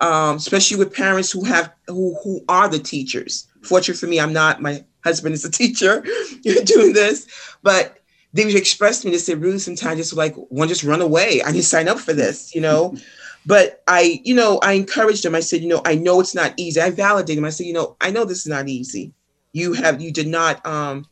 Um, 0.01 0.37
especially 0.37 0.79
with 0.79 0.95
parents 0.95 1.31
who 1.31 1.45
have 1.45 1.73
who 1.87 2.17
who 2.25 2.43
are 2.49 2.69
the 2.69 2.79
teachers. 2.79 3.47
Fortunately 3.63 4.01
for 4.01 4.07
me, 4.07 4.19
I'm 4.19 4.33
not. 4.33 4.63
My 4.63 4.83
husband 5.05 5.35
is 5.35 5.45
a 5.45 5.51
teacher 5.51 6.05
doing 6.65 6.95
this, 6.95 7.27
but 7.63 8.00
they've 8.33 8.55
express 8.55 9.01
to 9.01 9.07
me. 9.07 9.13
to 9.13 9.19
say, 9.19 9.35
"Ruth, 9.35 9.63
sometimes 9.63 9.99
just 9.99 10.13
like 10.15 10.35
want 10.37 10.69
to 10.69 10.75
just 10.75 10.85
run 10.85 11.01
away. 11.01 11.43
I 11.43 11.53
need 11.53 11.59
to 11.59 11.67
sign 11.67 11.89
up 11.89 11.99
for 11.99 12.13
this," 12.13 12.55
you 12.55 12.61
know. 12.61 12.97
But 13.47 13.83
I, 13.87 14.21
you 14.23 14.35
know, 14.35 14.59
I 14.63 14.73
encouraged 14.73 15.25
them. 15.25 15.35
I 15.35 15.41
said, 15.41 15.63
you 15.63 15.69
know, 15.69 15.81
I 15.85 15.95
know 15.95 16.21
it's 16.21 16.35
not 16.35 16.53
easy. 16.57 16.81
I 16.81 16.91
validated 16.91 17.39
them. 17.39 17.47
I 17.47 17.51
said, 17.51 17.67
you 17.67 17.73
know, 17.73 17.97
I 18.01 18.11
know 18.11 18.25
this 18.25 18.41
is 18.41 18.47
not 18.47 18.69
easy. 18.69 19.13
You 19.53 19.73
have, 19.73 20.01
you 20.01 20.13
did 20.13 20.29
not 20.29 20.65
um, 20.67 21.07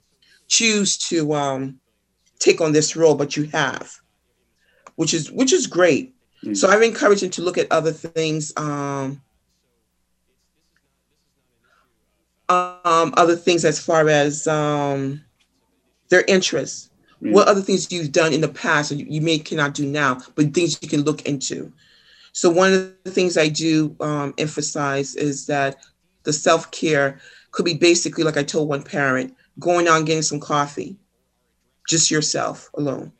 choose 0.47 0.99
to 1.09 1.33
um, 1.33 1.81
take 2.39 2.61
on 2.61 2.73
this 2.73 2.97
role, 2.97 3.15
but 3.15 3.37
you 3.37 3.45
have, 3.45 3.99
which 4.97 5.15
is 5.15 5.31
which 5.31 5.53
is 5.53 5.67
great. 5.67 6.15
Mm-hmm. 6.45 6.55
So 6.55 6.69
I've 6.69 6.83
encouraged 6.83 7.23
them 7.23 7.31
to 7.31 7.43
look 7.43 7.59
at 7.59 7.73
other 7.73 7.93
things. 7.93 8.53
Um, 8.57 9.23
um, 12.49 13.13
other 13.17 13.37
things 13.37 13.65
as 13.65 13.79
far 13.79 14.09
as 14.09 14.47
um, 14.47 15.23
their 16.09 16.25
interests. 16.29 16.88
Mm-hmm. 17.23 17.33
What 17.33 17.49
other 17.49 17.61
things 17.61 17.91
you've 17.91 18.13
done 18.13 18.33
in 18.33 18.41
the 18.41 18.49
past 18.49 18.93
you, 18.93 19.05
you 19.09 19.21
may 19.21 19.39
cannot 19.39 19.75
do 19.75 19.87
now, 19.87 20.21
but 20.35 20.55
things 20.55 20.79
you 20.81 20.89
can 20.89 21.03
look 21.03 21.23
into. 21.23 21.73
So 22.33 22.49
one 22.51 22.73
of 22.73 22.95
the 23.03 23.11
things 23.11 23.37
I 23.37 23.49
do 23.49 23.97
um, 24.01 24.35
emphasize 24.39 25.17
is 25.17 25.47
that 25.47 25.77
the 26.23 26.33
self 26.33 26.71
care 26.71 27.21
could 27.51 27.65
be 27.65 27.75
basically 27.75 28.23
like 28.23 28.37
I 28.37 28.43
told 28.45 28.69
one 28.69 28.83
parent, 28.83 29.35
going 29.59 29.89
out 29.89 29.99
and 29.99 30.07
getting 30.07 30.23
some 30.23 30.39
coffee, 30.41 30.97
just 31.89 32.11
yourself 32.11 32.71
alone. 32.75 33.13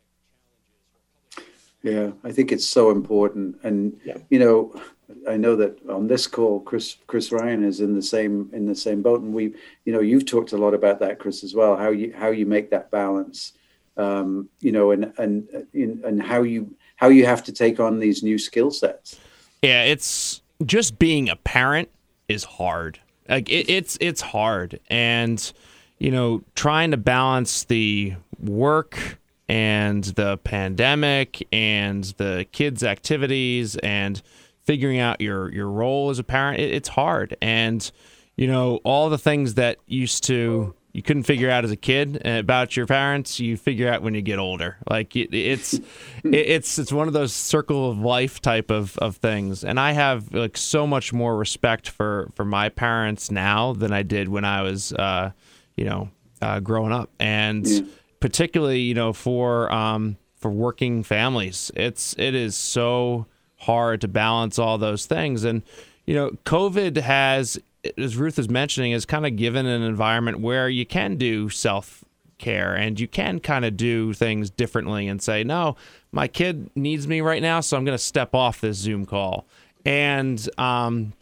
Yeah, 1.81 2.11
I 2.23 2.31
think 2.31 2.51
it's 2.51 2.65
so 2.65 2.91
important, 2.91 3.57
and 3.63 3.99
yeah. 4.05 4.17
you 4.29 4.39
know, 4.39 4.81
I 5.27 5.37
know 5.37 5.55
that 5.55 5.79
on 5.89 6.07
this 6.07 6.27
call, 6.27 6.59
Chris 6.59 6.97
Chris 7.07 7.31
Ryan 7.31 7.63
is 7.63 7.79
in 7.79 7.95
the 7.95 8.01
same 8.01 8.49
in 8.53 8.65
the 8.65 8.75
same 8.75 9.01
boat, 9.01 9.21
and 9.21 9.33
we, 9.33 9.55
you 9.85 9.93
know, 9.93 10.01
you've 10.01 10.25
talked 10.25 10.51
a 10.51 10.57
lot 10.57 10.73
about 10.73 10.99
that, 10.99 11.19
Chris, 11.19 11.43
as 11.43 11.55
well. 11.55 11.77
How 11.77 11.89
you 11.89 12.13
how 12.15 12.29
you 12.29 12.45
make 12.45 12.69
that 12.71 12.91
balance, 12.91 13.53
um, 13.99 14.49
you 14.61 14.71
know, 14.71 14.91
and 14.91 15.13
and 15.17 15.47
and 15.73 16.23
how 16.23 16.41
you 16.41 16.73
how 16.95 17.09
you 17.09 17.25
have 17.25 17.43
to 17.43 17.51
take 17.51 17.79
on 17.79 17.99
these 17.99 18.23
new 18.23 18.37
skill 18.37 18.71
sets. 18.71 19.19
Yeah, 19.61 19.83
it's 19.83 20.41
just 20.65 20.97
being 20.97 21.29
a 21.29 21.35
parent 21.35 21.89
is 22.27 22.43
hard. 22.45 22.99
Like 23.27 23.49
it, 23.49 23.69
it's 23.69 23.97
it's 23.99 24.21
hard, 24.21 24.79
and 24.89 25.51
you 25.99 26.11
know, 26.11 26.41
trying 26.55 26.91
to 26.91 26.97
balance 26.97 27.65
the 27.65 28.15
work 28.39 29.19
and 29.49 30.03
the 30.03 30.37
pandemic 30.37 31.45
and 31.51 32.05
the 32.17 32.45
kids' 32.51 32.83
activities 32.83 33.75
and 33.77 34.21
figuring 34.63 34.99
out 34.99 35.19
your 35.19 35.51
your 35.51 35.67
role 35.67 36.09
as 36.09 36.19
a 36.19 36.23
parent, 36.23 36.59
it, 36.61 36.71
it's 36.71 36.89
hard. 36.89 37.35
And 37.41 37.91
you 38.37 38.47
know, 38.47 38.77
all 38.85 39.09
the 39.09 39.17
things 39.17 39.55
that 39.55 39.77
used 39.87 40.23
to 40.25 40.73
you 40.91 41.03
couldn't 41.03 41.23
figure 41.23 41.49
out 41.49 41.63
as 41.63 41.71
a 41.71 41.75
kid 41.75 42.21
uh, 42.25 42.39
about 42.39 42.75
your 42.75 42.87
parents 42.87 43.39
you 43.39 43.57
figure 43.57 43.91
out 43.91 44.01
when 44.01 44.15
you 44.15 44.21
get 44.21 44.39
older. 44.39 44.77
Like 44.89 45.15
it's 45.15 45.79
it's 46.23 46.79
it's 46.79 46.91
one 46.91 47.07
of 47.07 47.13
those 47.13 47.33
circle 47.33 47.91
of 47.91 47.99
life 47.99 48.41
type 48.41 48.71
of, 48.71 48.97
of 48.97 49.17
things. 49.17 49.63
And 49.63 49.79
i 49.79 49.91
have 49.91 50.33
like 50.33 50.57
so 50.57 50.87
much 50.87 51.13
more 51.13 51.37
respect 51.37 51.89
for 51.89 52.29
for 52.35 52.45
my 52.45 52.69
parents 52.69 53.29
now 53.29 53.73
than 53.73 53.93
i 53.93 54.03
did 54.03 54.29
when 54.29 54.45
i 54.45 54.61
was 54.61 54.93
uh, 54.93 55.31
you 55.75 55.85
know 55.85 56.09
uh, 56.41 56.59
growing 56.59 56.91
up. 56.91 57.09
And 57.19 57.67
yeah. 57.67 57.81
particularly 58.19 58.81
you 58.81 58.95
know 58.95 59.13
for 59.13 59.71
um, 59.71 60.17
for 60.37 60.49
working 60.49 61.03
families 61.03 61.71
it's 61.75 62.15
it 62.17 62.33
is 62.33 62.55
so 62.55 63.27
hard 63.57 64.01
to 64.01 64.07
balance 64.07 64.57
all 64.57 64.77
those 64.77 65.05
things. 65.05 65.43
And 65.43 65.61
you 66.05 66.15
know 66.15 66.31
covid 66.45 66.97
has 66.97 67.59
as 67.97 68.17
Ruth 68.17 68.37
is 68.39 68.49
mentioning, 68.49 68.91
is 68.91 69.05
kind 69.05 69.25
of 69.25 69.35
given 69.35 69.65
an 69.65 69.81
environment 69.81 70.39
where 70.39 70.69
you 70.69 70.85
can 70.85 71.15
do 71.15 71.49
self 71.49 72.03
care 72.37 72.73
and 72.73 72.99
you 72.99 73.07
can 73.07 73.39
kind 73.39 73.65
of 73.65 73.77
do 73.77 74.13
things 74.13 74.49
differently 74.49 75.07
and 75.07 75.21
say, 75.21 75.43
no, 75.43 75.75
my 76.11 76.27
kid 76.27 76.69
needs 76.75 77.07
me 77.07 77.21
right 77.21 77.41
now, 77.41 77.59
so 77.59 77.77
I'm 77.77 77.85
going 77.85 77.97
to 77.97 78.03
step 78.03 78.33
off 78.33 78.61
this 78.61 78.77
Zoom 78.77 79.05
call. 79.05 79.45
And 79.85 80.49
um, 80.57 81.13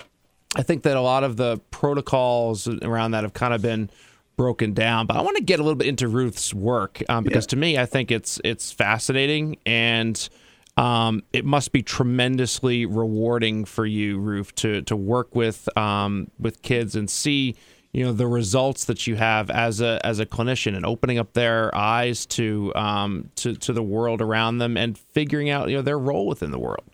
I 0.55 0.63
think 0.63 0.83
that 0.83 0.95
a 0.95 1.01
lot 1.01 1.23
of 1.23 1.37
the 1.37 1.57
protocols 1.71 2.67
around 2.67 3.11
that 3.11 3.23
have 3.23 3.33
kind 3.33 3.53
of 3.53 3.61
been 3.61 3.89
broken 4.37 4.73
down. 4.73 5.07
But 5.07 5.17
I 5.17 5.21
want 5.21 5.37
to 5.37 5.43
get 5.43 5.59
a 5.59 5.63
little 5.63 5.75
bit 5.75 5.87
into 5.87 6.07
Ruth's 6.07 6.53
work 6.53 7.03
um, 7.09 7.23
because 7.23 7.45
yeah. 7.45 7.49
to 7.49 7.55
me, 7.57 7.77
I 7.77 7.85
think 7.85 8.11
it's 8.11 8.39
it's 8.43 8.71
fascinating 8.71 9.57
and 9.65 10.29
um, 10.77 11.23
it 11.33 11.43
must 11.43 11.71
be 11.71 11.81
tremendously 11.81 12.85
rewarding 12.85 13.65
for 13.65 13.85
you, 13.85 14.19
Ruth, 14.19 14.53
to 14.55 14.83
to 14.83 14.95
work 14.95 15.35
with 15.35 15.67
um, 15.77 16.29
with 16.39 16.61
kids 16.61 16.95
and 16.95 17.09
see 17.09 17.55
you 17.93 18.05
know 18.05 18.13
the 18.13 18.27
results 18.27 18.85
that 18.85 19.07
you 19.07 19.15
have 19.15 19.49
as 19.49 19.81
a 19.81 19.99
as 20.05 20.19
a 20.19 20.25
clinician 20.25 20.75
and 20.75 20.85
opening 20.85 21.17
up 21.17 21.33
their 21.33 21.73
eyes 21.75 22.27
to 22.27 22.71
um, 22.75 23.31
to 23.37 23.55
to 23.55 23.73
the 23.73 23.81
world 23.81 24.21
around 24.21 24.59
them 24.59 24.77
and 24.77 24.97
figuring 24.97 25.49
out 25.49 25.67
you 25.69 25.75
know 25.75 25.81
their 25.81 25.97
role 25.97 26.27
within 26.27 26.51
the 26.51 26.59
world. 26.59 26.85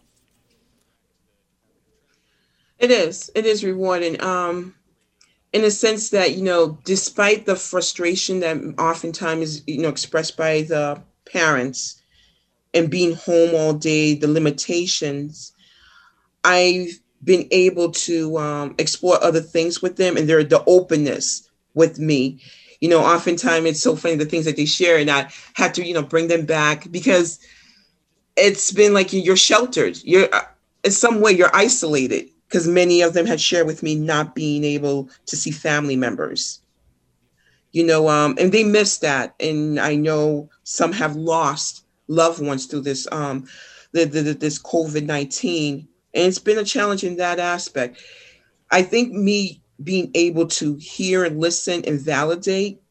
It 2.79 2.89
is. 2.89 3.29
It 3.35 3.45
is 3.45 3.63
rewarding. 3.63 4.21
Um, 4.23 4.75
in 5.51 5.63
a 5.63 5.71
sense 5.71 6.09
that 6.11 6.35
you 6.35 6.43
know, 6.43 6.77
despite 6.85 7.45
the 7.45 7.57
frustration 7.57 8.39
that 8.39 8.57
oftentimes 8.79 9.43
is 9.43 9.63
you 9.67 9.81
know 9.81 9.89
expressed 9.89 10.37
by 10.37 10.61
the 10.61 11.01
parents 11.25 12.01
and 12.73 12.89
being 12.89 13.13
home 13.15 13.55
all 13.55 13.73
day, 13.73 14.15
the 14.15 14.27
limitations, 14.27 15.53
I've 16.43 16.99
been 17.23 17.47
able 17.51 17.91
to 17.91 18.37
um, 18.37 18.75
explore 18.77 19.23
other 19.23 19.39
things 19.39 19.81
with 19.81 19.97
them 19.97 20.17
and 20.17 20.27
they're 20.27 20.43
the 20.43 20.63
openness 20.65 21.49
with 21.73 21.99
me. 21.99 22.39
You 22.81 22.89
know, 22.89 22.99
oftentimes 22.99 23.65
it's 23.65 23.81
so 23.81 23.95
funny 23.95 24.15
the 24.15 24.25
things 24.25 24.45
that 24.45 24.57
they 24.57 24.65
share, 24.65 24.97
and 24.97 25.09
I 25.09 25.31
have 25.53 25.71
to, 25.73 25.85
you 25.85 25.93
know, 25.93 26.03
bring 26.03 26.27
them 26.27 26.45
back 26.45 26.91
because 26.91 27.39
it's 28.35 28.71
been 28.71 28.93
like 28.93 29.13
you're 29.13 29.37
sheltered. 29.37 29.97
You're 30.03 30.33
uh, 30.33 30.41
in 30.83 30.91
some 30.91 31.21
way 31.21 31.31
you're 31.31 31.55
isolated 31.55 32.29
because 32.47 32.67
many 32.67 33.01
of 33.01 33.13
them 33.13 33.25
had 33.25 33.39
shared 33.39 33.67
with 33.67 33.83
me 33.83 33.95
not 33.95 34.35
being 34.35 34.65
able 34.65 35.09
to 35.27 35.37
see 35.37 35.51
family 35.51 35.95
members. 35.95 36.59
You 37.71 37.85
know, 37.85 38.09
um, 38.09 38.35
and 38.37 38.51
they 38.51 38.63
miss 38.65 38.97
that, 38.97 39.33
and 39.39 39.79
I 39.79 39.95
know 39.95 40.49
some 40.63 40.91
have 40.91 41.15
lost 41.15 41.82
loved 42.07 42.41
ones 42.41 42.65
through 42.65 42.81
this 42.81 43.07
um 43.11 43.45
the, 43.91 44.05
the, 44.05 44.21
this 44.33 44.59
COVID 44.61 45.05
nineteen, 45.05 45.87
and 46.13 46.25
it's 46.25 46.39
been 46.39 46.57
a 46.57 46.63
challenge 46.63 47.03
in 47.03 47.17
that 47.17 47.39
aspect. 47.39 48.01
I 48.71 48.81
think 48.81 49.13
me 49.13 49.61
being 49.83 50.11
able 50.15 50.47
to 50.47 50.75
hear 50.75 51.23
and 51.23 51.39
listen 51.39 51.83
and 51.85 51.99
validate 51.99 52.81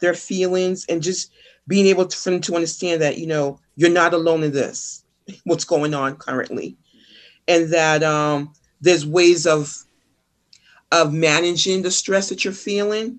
their 0.00 0.14
feelings 0.14 0.86
and 0.88 1.02
just 1.02 1.32
being 1.68 1.86
able 1.86 2.06
to, 2.06 2.16
for 2.16 2.30
them 2.30 2.40
to 2.42 2.54
understand 2.54 3.00
that 3.02 3.18
you 3.18 3.26
know 3.26 3.58
you're 3.76 3.90
not 3.90 4.14
alone 4.14 4.42
in 4.42 4.52
this 4.52 5.04
what's 5.44 5.64
going 5.64 5.94
on 5.94 6.16
currently. 6.16 6.76
And 7.48 7.72
that 7.72 8.02
um, 8.02 8.52
there's 8.80 9.06
ways 9.06 9.46
of 9.46 9.76
of 10.92 11.12
managing 11.12 11.82
the 11.82 11.90
stress 11.90 12.28
that 12.28 12.44
you're 12.44 12.52
feeling 12.52 13.18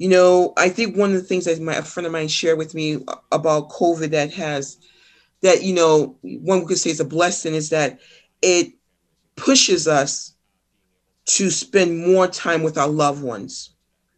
you 0.00 0.08
know, 0.08 0.54
I 0.56 0.70
think 0.70 0.96
one 0.96 1.10
of 1.10 1.16
the 1.16 1.22
things 1.22 1.44
that 1.44 1.60
my 1.60 1.74
a 1.74 1.82
friend 1.82 2.06
of 2.06 2.12
mine 2.12 2.28
shared 2.28 2.56
with 2.56 2.74
me 2.74 3.04
about 3.32 3.68
COVID 3.68 4.12
that 4.12 4.32
has 4.32 4.78
that, 5.42 5.62
you 5.62 5.74
know, 5.74 6.16
one 6.22 6.64
could 6.64 6.78
say 6.78 6.88
is 6.88 7.00
a 7.00 7.04
blessing 7.04 7.54
is 7.54 7.68
that 7.68 8.00
it 8.40 8.72
pushes 9.36 9.86
us 9.86 10.34
to 11.26 11.50
spend 11.50 11.98
more 11.98 12.26
time 12.26 12.62
with 12.62 12.78
our 12.78 12.88
loved 12.88 13.22
ones, 13.22 13.74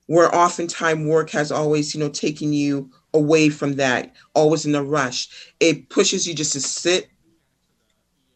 where 0.06 0.32
oftentimes 0.32 1.04
work 1.04 1.30
has 1.30 1.50
always, 1.50 1.96
you 1.96 2.00
know, 2.00 2.10
taken 2.10 2.52
you 2.52 2.88
away 3.12 3.48
from 3.48 3.74
that, 3.74 4.14
always 4.36 4.64
in 4.64 4.76
a 4.76 4.84
rush. 4.84 5.52
It 5.58 5.88
pushes 5.88 6.28
you 6.28 6.32
just 6.32 6.52
to 6.52 6.60
sit, 6.60 7.10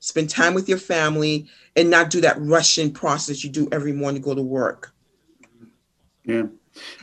spend 0.01 0.31
time 0.31 0.53
with 0.53 0.69
your 0.69 0.79
family, 0.79 1.49
and 1.77 1.91
not 1.91 2.11
do 2.11 2.21
that 2.23 2.41
rushing 2.41 2.93
process 2.93 3.45
you 3.45 3.51
do 3.51 3.69
every 3.71 3.93
morning 3.93 4.21
to 4.21 4.25
go 4.29 4.35
to 4.35 4.43
work. 4.43 4.93
Yeah. 6.25 6.47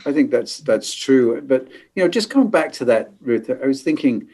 I 0.05 0.11
think 0.11 0.31
that's 0.31 0.59
that's 0.59 0.93
true. 0.93 1.41
But 1.41 1.67
you 1.95 2.03
know, 2.03 2.09
just 2.09 2.29
coming 2.29 2.49
back 2.49 2.71
to 2.73 2.85
that, 2.85 3.11
Ruth, 3.21 3.49
I 3.49 3.67
was 3.67 3.81
thinking, 3.81 4.27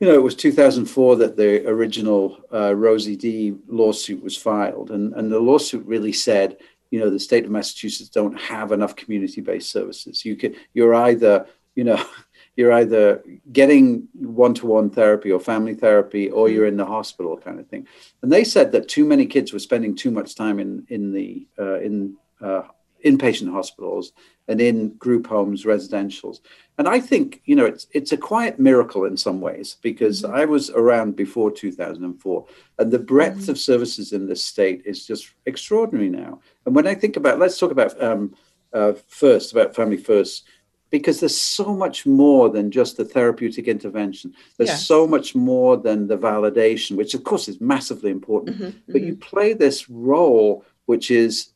you 0.00 0.08
know, 0.08 0.14
it 0.14 0.22
was 0.22 0.34
2004 0.34 1.16
that 1.16 1.36
the 1.36 1.66
original 1.66 2.38
uh, 2.52 2.74
Rosie 2.74 3.16
D 3.16 3.54
lawsuit 3.68 4.22
was 4.22 4.36
filed, 4.36 4.90
and 4.90 5.12
and 5.14 5.30
the 5.30 5.40
lawsuit 5.40 5.84
really 5.86 6.12
said, 6.12 6.56
you 6.90 7.00
know, 7.00 7.10
the 7.10 7.20
state 7.20 7.44
of 7.44 7.50
Massachusetts 7.50 8.10
don't 8.10 8.38
have 8.38 8.72
enough 8.72 8.96
community-based 8.96 9.70
services. 9.70 10.24
You 10.24 10.36
can, 10.36 10.54
you're 10.74 10.94
either, 10.94 11.46
you 11.74 11.84
know. 11.84 12.02
You're 12.54 12.74
either 12.74 13.24
getting 13.50 14.08
one-to-one 14.12 14.90
therapy 14.90 15.32
or 15.32 15.40
family 15.40 15.72
therapy, 15.72 16.28
or 16.28 16.50
you're 16.50 16.66
in 16.66 16.76
the 16.76 16.84
hospital, 16.84 17.38
kind 17.38 17.58
of 17.58 17.66
thing. 17.66 17.86
And 18.20 18.30
they 18.30 18.44
said 18.44 18.72
that 18.72 18.88
too 18.88 19.06
many 19.06 19.24
kids 19.24 19.54
were 19.54 19.58
spending 19.58 19.96
too 19.96 20.10
much 20.10 20.34
time 20.34 20.58
in 20.58 20.84
in 20.90 21.14
the 21.14 21.46
uh, 21.58 21.80
in 21.80 22.14
uh, 22.42 22.64
inpatient 23.04 23.50
hospitals 23.50 24.12
and 24.48 24.60
in 24.60 24.94
group 24.94 25.26
homes, 25.26 25.64
residentials. 25.64 26.40
And 26.78 26.88
I 26.88 27.00
think, 27.00 27.42
you 27.44 27.54
know, 27.54 27.64
it's 27.64 27.86
it's 27.92 28.12
a 28.12 28.16
quiet 28.16 28.58
miracle 28.58 29.04
in 29.04 29.16
some 29.16 29.40
ways 29.40 29.76
because 29.82 30.22
mm-hmm. 30.22 30.34
I 30.34 30.44
was 30.44 30.70
around 30.70 31.16
before 31.16 31.50
2004 31.50 32.46
and 32.78 32.90
the 32.90 32.98
breadth 32.98 33.42
mm-hmm. 33.42 33.50
of 33.50 33.58
services 33.58 34.12
in 34.12 34.26
this 34.26 34.44
state 34.44 34.82
is 34.84 35.06
just 35.06 35.30
extraordinary 35.46 36.08
now. 36.08 36.40
And 36.66 36.74
when 36.74 36.86
I 36.86 36.94
think 36.94 37.16
about, 37.16 37.38
let's 37.38 37.58
talk 37.58 37.70
about 37.70 38.00
um, 38.02 38.34
uh, 38.72 38.94
first, 39.06 39.52
about 39.52 39.76
Family 39.76 39.96
First, 39.96 40.44
because 40.92 41.20
there's 41.20 41.36
so 41.36 41.74
much 41.74 42.04
more 42.04 42.50
than 42.50 42.70
just 42.70 42.98
the 42.98 43.04
therapeutic 43.04 43.66
intervention. 43.66 44.34
There's 44.58 44.68
yes. 44.68 44.86
so 44.86 45.06
much 45.06 45.34
more 45.34 45.78
than 45.78 46.06
the 46.06 46.18
validation, 46.18 46.96
which 46.96 47.14
of 47.14 47.24
course 47.24 47.48
is 47.48 47.60
massively 47.60 48.10
important. 48.10 48.58
Mm-hmm. 48.58 48.92
But 48.92 49.00
you 49.00 49.14
mm-hmm. 49.14 49.20
play 49.20 49.54
this 49.54 49.88
role, 49.88 50.64
which 50.84 51.10
is 51.10 51.51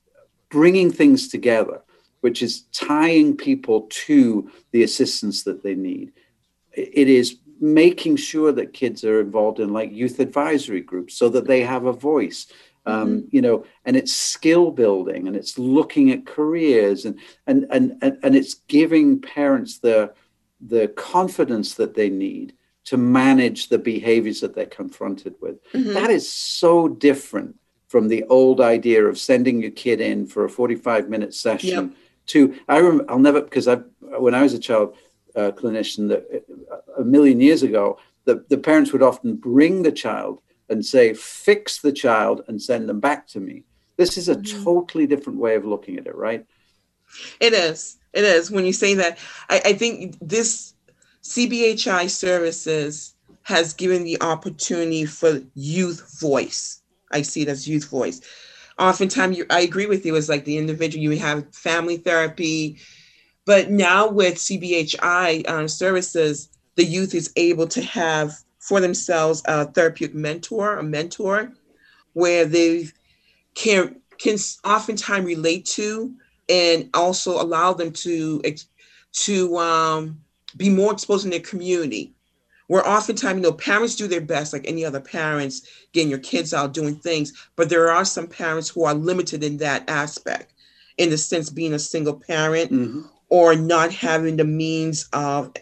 bringing 0.50 0.90
things 0.90 1.28
together, 1.28 1.82
which 2.20 2.42
is 2.42 2.62
tying 2.72 3.36
people 3.36 3.86
to 3.90 4.50
the 4.72 4.82
assistance 4.82 5.44
that 5.44 5.62
they 5.62 5.74
need. 5.74 6.12
It 6.72 7.08
is 7.08 7.38
making 7.60 8.16
sure 8.16 8.52
that 8.52 8.72
kids 8.72 9.04
are 9.04 9.20
involved 9.20 9.60
in 9.60 9.72
like 9.72 9.92
youth 9.92 10.20
advisory 10.20 10.82
groups 10.82 11.14
so 11.14 11.28
that 11.30 11.46
they 11.46 11.62
have 11.62 11.86
a 11.86 11.92
voice. 11.92 12.46
Um, 12.84 13.08
mm-hmm. 13.08 13.26
you 13.32 13.42
know, 13.42 13.64
and 13.84 13.96
it's 13.96 14.14
skill 14.14 14.70
building 14.70 15.26
and 15.26 15.34
it's 15.34 15.58
looking 15.58 16.12
at 16.12 16.24
careers 16.24 17.04
and, 17.04 17.18
and 17.46 17.66
and 17.70 17.98
and 18.00 18.18
and 18.22 18.36
it's 18.36 18.54
giving 18.54 19.20
parents 19.20 19.80
the 19.80 20.12
the 20.60 20.88
confidence 20.88 21.74
that 21.74 21.94
they 21.94 22.08
need 22.08 22.54
to 22.84 22.96
manage 22.96 23.68
the 23.68 23.78
behaviors 23.78 24.40
that 24.40 24.54
they're 24.54 24.66
confronted 24.66 25.34
with. 25.40 25.60
Mm-hmm. 25.72 25.94
That 25.94 26.10
is 26.10 26.30
so 26.30 26.86
different 26.86 27.56
from 27.88 28.08
the 28.08 28.24
old 28.24 28.60
idea 28.60 29.04
of 29.04 29.18
sending 29.18 29.60
your 29.60 29.70
kid 29.70 30.00
in 30.00 30.26
for 30.26 30.44
a 30.44 30.50
45 30.50 31.08
minute 31.08 31.34
session 31.34 31.88
yep. 31.88 31.96
to 32.26 32.58
I 32.68 32.78
remember 32.78 33.04
I'll 33.08 33.18
never 33.18 33.40
because 33.40 33.68
I 33.68 33.76
when 34.00 34.34
I 34.34 34.42
was 34.42 34.54
a 34.54 34.58
child 34.58 34.96
uh, 35.34 35.52
clinician 35.52 36.08
that 36.08 36.44
a 36.98 37.04
million 37.04 37.40
years 37.40 37.62
ago 37.62 37.98
the, 38.24 38.44
the 38.48 38.58
parents 38.58 38.92
would 38.92 39.02
often 39.02 39.36
bring 39.36 39.82
the 39.82 39.92
child 39.92 40.40
and 40.68 40.84
say 40.84 41.14
fix 41.14 41.80
the 41.80 41.92
child 41.92 42.42
and 42.48 42.60
send 42.60 42.88
them 42.88 42.98
back 42.98 43.28
to 43.28 43.40
me. 43.40 43.62
This 43.96 44.18
is 44.18 44.28
a 44.28 44.34
mm-hmm. 44.34 44.64
totally 44.64 45.06
different 45.06 45.38
way 45.38 45.54
of 45.54 45.64
looking 45.64 45.96
at 45.96 46.06
it 46.06 46.16
right? 46.16 46.44
It 47.40 47.52
is. 47.52 47.98
It 48.12 48.24
is. 48.24 48.50
When 48.50 48.66
you 48.66 48.72
say 48.72 48.94
that 48.94 49.18
I, 49.48 49.60
I 49.66 49.72
think 49.74 50.16
this 50.20 50.74
cbhi 51.22 52.08
services 52.08 53.14
has 53.42 53.72
given 53.74 54.04
the 54.04 54.20
opportunity 54.20 55.04
for 55.04 55.40
youth 55.54 56.20
voice 56.20 56.82
I 57.12 57.22
see 57.22 57.42
it 57.42 57.48
as 57.48 57.68
youth 57.68 57.88
voice. 57.88 58.20
Oftentimes, 58.78 59.38
you, 59.38 59.46
I 59.48 59.60
agree 59.60 59.86
with 59.86 60.04
you. 60.04 60.14
It's 60.16 60.28
like 60.28 60.44
the 60.44 60.58
individual, 60.58 61.02
you 61.02 61.18
have 61.18 61.54
family 61.54 61.96
therapy, 61.96 62.78
but 63.46 63.70
now 63.70 64.08
with 64.08 64.34
CBHI 64.34 65.48
uh, 65.48 65.68
services, 65.68 66.50
the 66.74 66.84
youth 66.84 67.14
is 67.14 67.32
able 67.36 67.66
to 67.68 67.82
have 67.82 68.32
for 68.58 68.80
themselves 68.80 69.42
a 69.46 69.66
therapeutic 69.66 70.14
mentor, 70.14 70.78
a 70.78 70.82
mentor, 70.82 71.52
where 72.12 72.44
they 72.44 72.88
can 73.54 74.00
can 74.18 74.36
oftentimes 74.64 75.24
relate 75.24 75.66
to 75.66 76.14
and 76.48 76.90
also 76.94 77.40
allow 77.40 77.72
them 77.72 77.92
to 77.92 78.42
to 79.12 79.56
um, 79.58 80.20
be 80.56 80.68
more 80.68 80.92
exposed 80.92 81.24
in 81.24 81.30
their 81.30 81.40
community 81.40 82.15
where 82.68 82.86
oftentimes, 82.86 83.36
you 83.36 83.42
know, 83.42 83.52
parents 83.52 83.94
do 83.94 84.08
their 84.08 84.20
best, 84.20 84.52
like 84.52 84.66
any 84.66 84.84
other 84.84 85.00
parents, 85.00 85.62
getting 85.92 86.10
your 86.10 86.18
kids 86.18 86.52
out 86.52 86.74
doing 86.74 86.96
things, 86.96 87.32
but 87.56 87.68
there 87.68 87.90
are 87.90 88.04
some 88.04 88.26
parents 88.26 88.68
who 88.68 88.84
are 88.84 88.94
limited 88.94 89.44
in 89.44 89.56
that 89.58 89.88
aspect, 89.88 90.52
in 90.98 91.10
the 91.10 91.18
sense 91.18 91.50
being 91.50 91.74
a 91.74 91.78
single 91.78 92.14
parent 92.14 92.72
mm-hmm. 92.72 93.02
or 93.28 93.54
not 93.54 93.92
having 93.92 94.36
the 94.36 94.44
means 94.44 95.08
of 95.12 95.52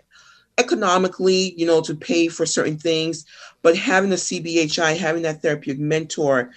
economically, 0.56 1.52
you 1.56 1.66
know, 1.66 1.80
to 1.80 1.94
pay 1.94 2.28
for 2.28 2.46
certain 2.46 2.78
things, 2.78 3.26
but 3.62 3.76
having 3.76 4.12
a 4.12 4.16
CBHI, 4.16 4.96
having 4.96 5.22
that 5.22 5.42
therapeutic 5.42 5.80
mentor, 5.80 6.52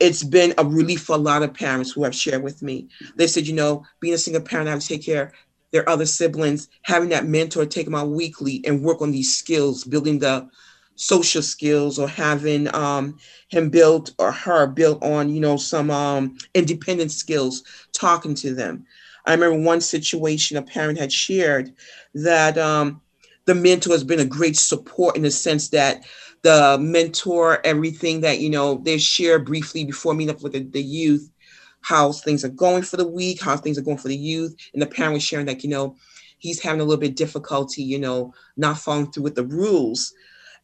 it's 0.00 0.22
been 0.22 0.54
a 0.58 0.64
relief 0.64 1.02
for 1.02 1.14
a 1.14 1.18
lot 1.18 1.42
of 1.42 1.52
parents 1.52 1.90
who 1.90 2.04
have 2.04 2.14
shared 2.14 2.42
with 2.42 2.62
me. 2.62 2.88
They 3.16 3.26
said, 3.26 3.46
you 3.46 3.54
know, 3.54 3.84
being 4.00 4.14
a 4.14 4.18
single 4.18 4.42
parent, 4.42 4.68
I 4.68 4.72
have 4.72 4.80
to 4.80 4.86
take 4.86 5.04
care 5.04 5.32
their 5.70 5.88
other 5.88 6.06
siblings, 6.06 6.68
having 6.82 7.08
that 7.10 7.26
mentor 7.26 7.66
take 7.66 7.84
them 7.84 7.94
out 7.94 8.08
weekly 8.08 8.62
and 8.66 8.82
work 8.82 9.02
on 9.02 9.10
these 9.10 9.36
skills, 9.36 9.84
building 9.84 10.18
the 10.18 10.48
social 10.94 11.42
skills 11.42 11.98
or 11.98 12.08
having 12.08 12.74
um, 12.74 13.18
him 13.48 13.70
built 13.70 14.12
or 14.18 14.32
her 14.32 14.66
built 14.66 15.02
on, 15.02 15.28
you 15.28 15.40
know, 15.40 15.56
some 15.56 15.90
um, 15.90 16.36
independent 16.54 17.12
skills, 17.12 17.62
talking 17.92 18.34
to 18.34 18.54
them. 18.54 18.84
I 19.26 19.32
remember 19.32 19.60
one 19.60 19.80
situation 19.80 20.56
a 20.56 20.62
parent 20.62 20.98
had 20.98 21.12
shared 21.12 21.72
that 22.14 22.56
um, 22.58 23.00
the 23.44 23.54
mentor 23.54 23.92
has 23.92 24.04
been 24.04 24.20
a 24.20 24.24
great 24.24 24.56
support 24.56 25.16
in 25.16 25.22
the 25.22 25.30
sense 25.30 25.68
that 25.68 26.04
the 26.42 26.78
mentor, 26.80 27.60
everything 27.64 28.20
that, 28.22 28.40
you 28.40 28.50
know, 28.50 28.80
they 28.84 28.98
share 28.98 29.38
briefly 29.38 29.84
before 29.84 30.14
meeting 30.14 30.34
up 30.34 30.42
with 30.42 30.52
the, 30.52 30.60
the 30.60 30.82
youth, 30.82 31.30
how 31.80 32.12
things 32.12 32.44
are 32.44 32.50
going 32.50 32.82
for 32.82 32.96
the 32.96 33.06
week, 33.06 33.40
how 33.40 33.56
things 33.56 33.78
are 33.78 33.82
going 33.82 33.98
for 33.98 34.08
the 34.08 34.16
youth. 34.16 34.56
And 34.72 34.82
the 34.82 34.86
parent 34.86 35.14
was 35.14 35.22
sharing 35.22 35.46
that, 35.46 35.62
you 35.62 35.70
know, 35.70 35.96
he's 36.38 36.60
having 36.62 36.80
a 36.80 36.84
little 36.84 37.00
bit 37.00 37.16
difficulty, 37.16 37.82
you 37.82 37.98
know, 37.98 38.34
not 38.56 38.78
following 38.78 39.10
through 39.10 39.24
with 39.24 39.34
the 39.34 39.46
rules. 39.46 40.12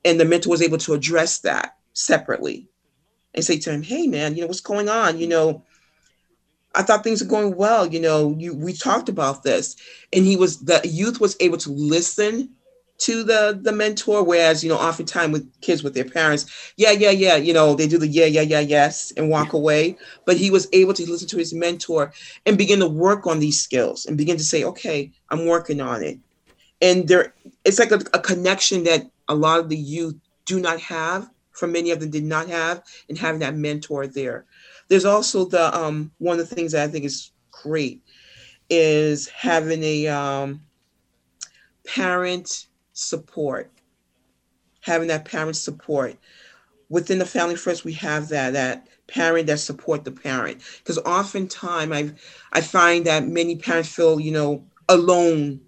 And 0.04 0.20
the 0.20 0.24
mentor 0.24 0.50
was 0.50 0.62
able 0.62 0.78
to 0.78 0.94
address 0.94 1.40
that 1.40 1.76
separately 1.94 2.68
and 3.34 3.44
say 3.44 3.58
to 3.58 3.70
him, 3.70 3.82
hey 3.82 4.06
man, 4.06 4.34
you 4.34 4.42
know, 4.42 4.46
what's 4.46 4.60
going 4.60 4.88
on? 4.88 5.18
You 5.18 5.28
know, 5.28 5.64
I 6.74 6.82
thought 6.82 7.04
things 7.04 7.22
were 7.22 7.28
going 7.28 7.56
well. 7.56 7.86
You 7.86 8.00
know, 8.00 8.34
you 8.38 8.54
we 8.54 8.72
talked 8.72 9.08
about 9.08 9.42
this. 9.42 9.76
And 10.12 10.24
he 10.24 10.36
was 10.36 10.58
the 10.60 10.80
youth 10.84 11.20
was 11.20 11.36
able 11.40 11.58
to 11.58 11.70
listen 11.70 12.53
to 12.96 13.24
the 13.24 13.58
the 13.60 13.72
mentor 13.72 14.22
whereas 14.22 14.62
you 14.62 14.70
know 14.70 14.78
oftentimes 14.78 15.32
with 15.32 15.60
kids 15.60 15.82
with 15.82 15.94
their 15.94 16.04
parents 16.04 16.72
yeah 16.76 16.92
yeah 16.92 17.10
yeah 17.10 17.36
you 17.36 17.52
know 17.52 17.74
they 17.74 17.88
do 17.88 17.98
the 17.98 18.06
yeah 18.06 18.26
yeah 18.26 18.40
yeah 18.40 18.60
yes 18.60 19.12
and 19.16 19.28
walk 19.28 19.52
away. 19.52 19.96
But 20.24 20.36
he 20.36 20.50
was 20.50 20.68
able 20.72 20.94
to 20.94 21.10
listen 21.10 21.28
to 21.28 21.36
his 21.36 21.52
mentor 21.52 22.12
and 22.46 22.56
begin 22.56 22.80
to 22.80 22.88
work 22.88 23.26
on 23.26 23.40
these 23.40 23.60
skills 23.60 24.06
and 24.06 24.16
begin 24.16 24.36
to 24.36 24.44
say 24.44 24.64
okay 24.64 25.10
i'm 25.30 25.46
working 25.46 25.80
on 25.80 26.02
it. 26.02 26.18
And 26.80 27.08
there 27.08 27.34
it's 27.64 27.78
like 27.78 27.90
a, 27.90 28.00
a 28.12 28.20
connection 28.20 28.84
that 28.84 29.10
a 29.28 29.34
lot 29.34 29.60
of 29.60 29.68
the 29.68 29.76
youth 29.76 30.14
do 30.46 30.60
not 30.60 30.78
have 30.80 31.28
for 31.52 31.66
many 31.66 31.90
of 31.90 32.00
them 32.00 32.10
did 32.10 32.24
not 32.24 32.48
have 32.48 32.82
and 33.08 33.18
having 33.18 33.40
that 33.40 33.54
mentor 33.54 34.06
there. 34.06 34.44
There's 34.88 35.04
also 35.04 35.46
the 35.46 35.76
um 35.76 36.12
one 36.18 36.38
of 36.38 36.48
the 36.48 36.54
things 36.54 36.72
that 36.72 36.88
i 36.88 36.90
think 36.90 37.04
is 37.04 37.32
great 37.50 38.02
is 38.70 39.28
having 39.28 39.82
a 39.82 40.06
um 40.08 40.60
parent 41.86 42.66
support, 42.94 43.70
having 44.80 45.08
that 45.08 45.26
parent 45.26 45.56
support. 45.56 46.16
Within 46.88 47.18
the 47.18 47.26
family 47.26 47.56
first, 47.56 47.84
we 47.84 47.92
have 47.94 48.28
that 48.28 48.54
that 48.54 48.88
parent 49.06 49.46
that 49.48 49.58
support 49.58 50.04
the 50.04 50.12
parent. 50.12 50.62
Because 50.78 50.98
oftentimes 50.98 51.92
I 51.92 52.12
I 52.52 52.60
find 52.62 53.04
that 53.04 53.28
many 53.28 53.56
parents 53.56 53.90
feel, 53.90 54.18
you 54.18 54.32
know, 54.32 54.64
alone 54.88 55.60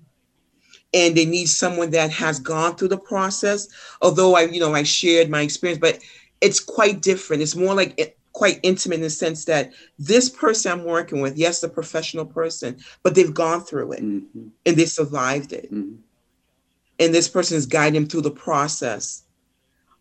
and 0.94 1.16
they 1.16 1.26
need 1.26 1.46
someone 1.46 1.90
that 1.90 2.10
has 2.10 2.38
gone 2.38 2.76
through 2.76 2.88
the 2.88 2.98
process. 2.98 3.68
Although 4.00 4.36
I, 4.36 4.42
you 4.42 4.60
know, 4.60 4.74
I 4.74 4.84
shared 4.84 5.28
my 5.28 5.42
experience, 5.42 5.80
but 5.80 5.98
it's 6.40 6.60
quite 6.60 7.02
different. 7.02 7.42
It's 7.42 7.56
more 7.56 7.74
like 7.74 7.98
it, 7.98 8.16
quite 8.32 8.60
intimate 8.62 8.96
in 8.96 9.00
the 9.00 9.10
sense 9.10 9.46
that 9.46 9.72
this 9.98 10.28
person 10.28 10.70
I'm 10.70 10.84
working 10.84 11.22
with, 11.22 11.36
yes, 11.36 11.62
a 11.62 11.68
professional 11.68 12.26
person, 12.26 12.78
but 13.02 13.14
they've 13.14 13.32
gone 13.32 13.62
through 13.62 13.92
it 13.92 14.02
mm-hmm. 14.02 14.48
and 14.64 14.76
they 14.76 14.84
survived 14.84 15.52
it. 15.52 15.72
Mm-hmm 15.72 15.96
and 16.98 17.14
this 17.14 17.28
person 17.28 17.56
is 17.56 17.66
guiding 17.66 17.94
them 17.94 18.08
through 18.08 18.22
the 18.22 18.30
process. 18.30 19.22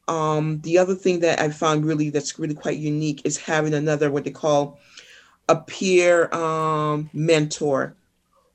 Um, 0.08 0.62
the 0.62 0.78
other 0.78 0.96
thing 0.96 1.20
that 1.22 1.40
I 1.40 1.50
found 1.50 1.86
really 1.86 2.10
that's 2.10 2.38
really 2.38 2.54
quite 2.54 2.78
unique 2.78 3.22
is 3.26 3.38
having 3.38 3.74
another 3.74 4.12
what 4.12 4.24
they 4.24 4.32
call 4.32 4.80
a 5.50 5.56
peer 5.56 6.34
um, 6.34 7.10
mentor 7.14 7.96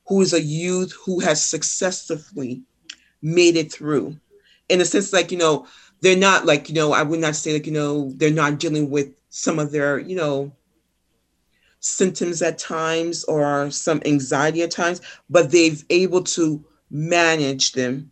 who 0.07 0.21
is 0.21 0.33
a 0.33 0.43
youth 0.43 0.93
who 1.05 1.21
has 1.21 1.45
successfully 1.45 2.63
made 3.23 3.57
it 3.57 3.73
through. 3.73 4.17
In 4.69 4.81
a 4.81 4.85
sense, 4.85 5.13
like, 5.13 5.31
you 5.33 5.39
know, 5.39 5.67
they're 6.01 6.17
not 6.17 6.47
like, 6.47 6.69
you 6.69 6.75
know, 6.75 6.93
I 6.93 7.03
would 7.03 7.21
not 7.21 7.37
say 7.37 7.53
like, 7.53 7.67
you 7.67 7.73
know, 7.73 8.13
they're 8.17 8.31
not 8.31 8.59
dealing 8.59 8.91
with 8.91 9.09
some 9.29 9.59
of 9.59 9.73
their, 9.73 9.99
you 9.99 10.17
know, 10.17 10.53
symptoms 11.81 12.43
at 12.43 12.59
times 12.59 13.25
or 13.25 13.71
some 13.71 14.01
anxiety 14.05 14.63
at 14.63 14.71
times, 14.71 15.01
but 15.29 15.51
they've 15.51 15.85
able 15.91 16.23
to 16.23 16.65
manage 16.91 17.73
them 17.73 18.11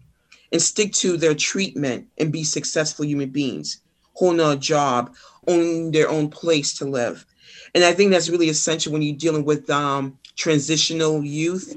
and 0.52 0.62
stick 0.62 0.92
to 0.94 1.16
their 1.16 1.34
treatment 1.34 2.06
and 2.18 2.32
be 2.32 2.44
successful 2.44 3.04
human 3.04 3.30
beings, 3.30 3.80
holding 4.14 4.40
a 4.40 4.56
job, 4.56 5.14
own 5.46 5.90
their 5.90 6.08
own 6.08 6.28
place 6.30 6.76
to 6.78 6.84
live. 6.84 7.26
And 7.74 7.84
I 7.84 7.92
think 7.92 8.10
that's 8.10 8.30
really 8.30 8.48
essential 8.48 8.92
when 8.92 9.02
you're 9.02 9.16
dealing 9.16 9.44
with 9.44 9.68
um, 9.70 10.18
transitional 10.36 11.22
youth 11.22 11.76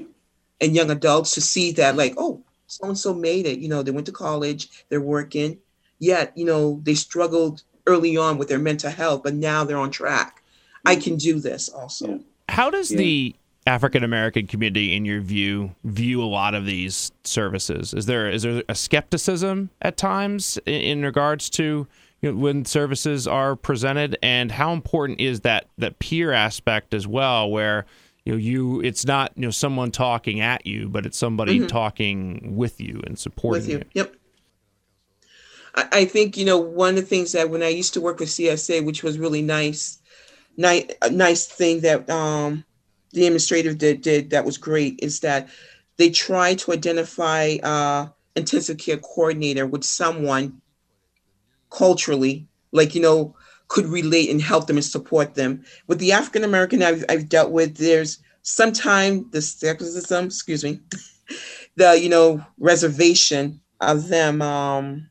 and 0.60 0.74
young 0.74 0.90
adults 0.90 1.34
to 1.34 1.40
see 1.40 1.72
that, 1.72 1.96
like, 1.96 2.14
oh, 2.16 2.42
so 2.66 2.88
and 2.88 2.98
so 2.98 3.12
made 3.12 3.46
it. 3.46 3.58
You 3.58 3.68
know, 3.68 3.82
they 3.82 3.90
went 3.90 4.06
to 4.06 4.12
college, 4.12 4.86
they're 4.88 5.00
working, 5.00 5.58
yet, 5.98 6.32
you 6.36 6.44
know, 6.44 6.80
they 6.82 6.94
struggled 6.94 7.62
early 7.86 8.16
on 8.16 8.38
with 8.38 8.48
their 8.48 8.58
mental 8.58 8.90
health, 8.90 9.22
but 9.22 9.34
now 9.34 9.64
they're 9.64 9.76
on 9.76 9.90
track. 9.90 10.42
I 10.84 10.96
can 10.96 11.16
do 11.16 11.38
this 11.40 11.68
also. 11.68 12.20
How 12.48 12.70
does 12.70 12.90
Yeah. 12.90 12.98
the 12.98 13.34
African 13.66 14.02
American 14.02 14.46
community, 14.46 14.94
in 14.96 15.04
your 15.04 15.20
view, 15.20 15.74
view 15.84 16.22
a 16.22 16.26
lot 16.26 16.54
of 16.54 16.66
these 16.66 17.12
services? 17.24 17.94
Is 17.94 18.06
there 18.06 18.28
is 18.28 18.42
there 18.42 18.62
a 18.68 18.74
skepticism 18.74 19.70
at 19.80 19.96
times 19.96 20.58
in, 20.66 20.80
in 20.80 21.02
regards 21.02 21.48
to 21.50 21.86
you 22.22 22.32
know, 22.32 22.38
when 22.38 22.64
services 22.64 23.26
are 23.26 23.54
presented, 23.54 24.16
and 24.22 24.50
how 24.50 24.72
important 24.72 25.20
is 25.20 25.40
that 25.40 25.68
that 25.78 25.98
peer 26.00 26.32
aspect 26.32 26.92
as 26.92 27.06
well, 27.06 27.50
where 27.50 27.86
you 28.24 28.32
know 28.32 28.38
you 28.38 28.80
it's 28.80 29.04
not 29.04 29.32
you 29.36 29.42
know 29.42 29.50
someone 29.50 29.92
talking 29.92 30.40
at 30.40 30.66
you, 30.66 30.88
but 30.88 31.06
it's 31.06 31.18
somebody 31.18 31.64
talking 31.66 32.56
with 32.56 32.80
you 32.80 33.00
and 33.06 33.18
supporting 33.18 33.62
with 33.62 33.68
you. 33.68 33.84
Yep. 33.94 34.16
I, 35.76 35.88
I 35.92 36.04
think 36.04 36.36
you 36.36 36.44
know 36.44 36.58
one 36.58 36.90
of 36.90 36.96
the 36.96 37.02
things 37.02 37.30
that 37.32 37.48
when 37.48 37.62
I 37.62 37.68
used 37.68 37.94
to 37.94 38.00
work 38.00 38.18
with 38.18 38.28
CSA, 38.28 38.84
which 38.84 39.04
was 39.04 39.18
really 39.18 39.42
nice, 39.42 40.00
nice, 40.56 40.86
nice 41.12 41.46
thing 41.46 41.80
that 41.80 42.10
um, 42.10 42.64
the 43.12 43.26
administrative 43.26 43.78
did 43.78 44.00
did 44.00 44.30
that 44.30 44.44
was 44.44 44.58
great 44.58 44.98
is 45.02 45.20
that 45.20 45.48
they 45.96 46.10
tried 46.10 46.58
to 46.60 46.72
identify 46.72 47.56
uh, 47.62 48.08
intensive 48.34 48.78
care 48.78 48.96
coordinator 48.96 49.66
with 49.66 49.84
someone 49.84 50.60
culturally, 51.70 52.46
like 52.72 52.94
you 52.94 53.02
know, 53.02 53.34
could 53.68 53.86
relate 53.86 54.30
and 54.30 54.40
help 54.40 54.66
them 54.66 54.76
and 54.76 54.84
support 54.84 55.34
them. 55.34 55.64
With 55.86 55.98
the 55.98 56.12
African 56.12 56.44
American 56.44 56.82
I've, 56.82 57.04
I've 57.08 57.28
dealt 57.28 57.52
with, 57.52 57.76
there's 57.76 58.18
sometimes 58.42 59.30
the 59.30 59.42
skepticism, 59.42 60.26
excuse 60.26 60.64
me, 60.64 60.80
the 61.76 61.98
you 61.98 62.08
know 62.08 62.44
reservation 62.58 63.60
of 63.80 64.08
them 64.08 64.42
um, 64.42 65.10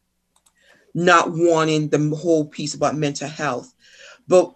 not 0.94 1.32
wanting 1.32 1.90
the 1.90 2.16
whole 2.16 2.46
piece 2.46 2.74
about 2.74 2.96
mental 2.96 3.28
health. 3.28 3.74
But 4.28 4.54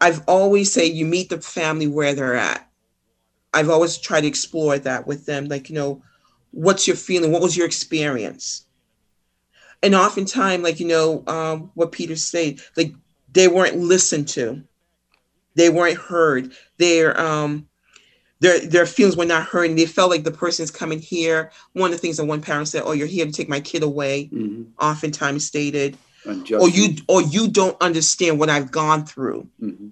I've 0.00 0.22
always 0.28 0.72
say 0.72 0.86
you 0.86 1.04
meet 1.04 1.28
the 1.28 1.40
family 1.40 1.86
where 1.86 2.14
they're 2.14 2.36
at. 2.36 2.67
I've 3.58 3.70
always 3.70 3.98
tried 3.98 4.22
to 4.22 4.26
explore 4.26 4.78
that 4.78 5.06
with 5.06 5.26
them, 5.26 5.46
like 5.46 5.68
you 5.68 5.74
know, 5.74 6.02
what's 6.52 6.86
your 6.86 6.96
feeling? 6.96 7.32
What 7.32 7.42
was 7.42 7.56
your 7.56 7.66
experience? 7.66 8.64
And 9.82 9.94
oftentimes, 9.94 10.62
like 10.62 10.80
you 10.80 10.86
know, 10.86 11.24
um, 11.26 11.70
what 11.74 11.92
Peter 11.92 12.16
said, 12.16 12.60
like 12.76 12.92
they 13.32 13.48
weren't 13.48 13.76
listened 13.76 14.28
to, 14.28 14.62
they 15.54 15.70
weren't 15.70 15.98
heard. 15.98 16.52
Their 16.78 17.20
um, 17.20 17.68
their 18.40 18.60
their 18.60 18.86
feelings 18.86 19.16
were 19.16 19.24
not 19.24 19.46
heard, 19.46 19.70
and 19.70 19.78
they 19.78 19.86
felt 19.86 20.10
like 20.10 20.24
the 20.24 20.30
person's 20.30 20.70
coming 20.70 21.00
here. 21.00 21.50
One 21.72 21.90
of 21.90 21.96
the 21.96 22.00
things 22.00 22.16
that 22.16 22.24
one 22.24 22.40
parent 22.40 22.68
said, 22.68 22.82
"Oh, 22.84 22.92
you're 22.92 23.06
here 23.06 23.26
to 23.26 23.32
take 23.32 23.48
my 23.48 23.60
kid 23.60 23.82
away." 23.82 24.26
hmm 24.26 24.62
Oftentimes 24.80 25.44
stated, 25.44 25.98
or 26.60 26.68
you 26.68 26.96
or 27.08 27.20
you 27.22 27.48
don't 27.48 27.76
understand 27.80 28.38
what 28.38 28.48
I've 28.48 28.70
gone 28.70 29.04
through. 29.04 29.48
Mhm. 29.60 29.90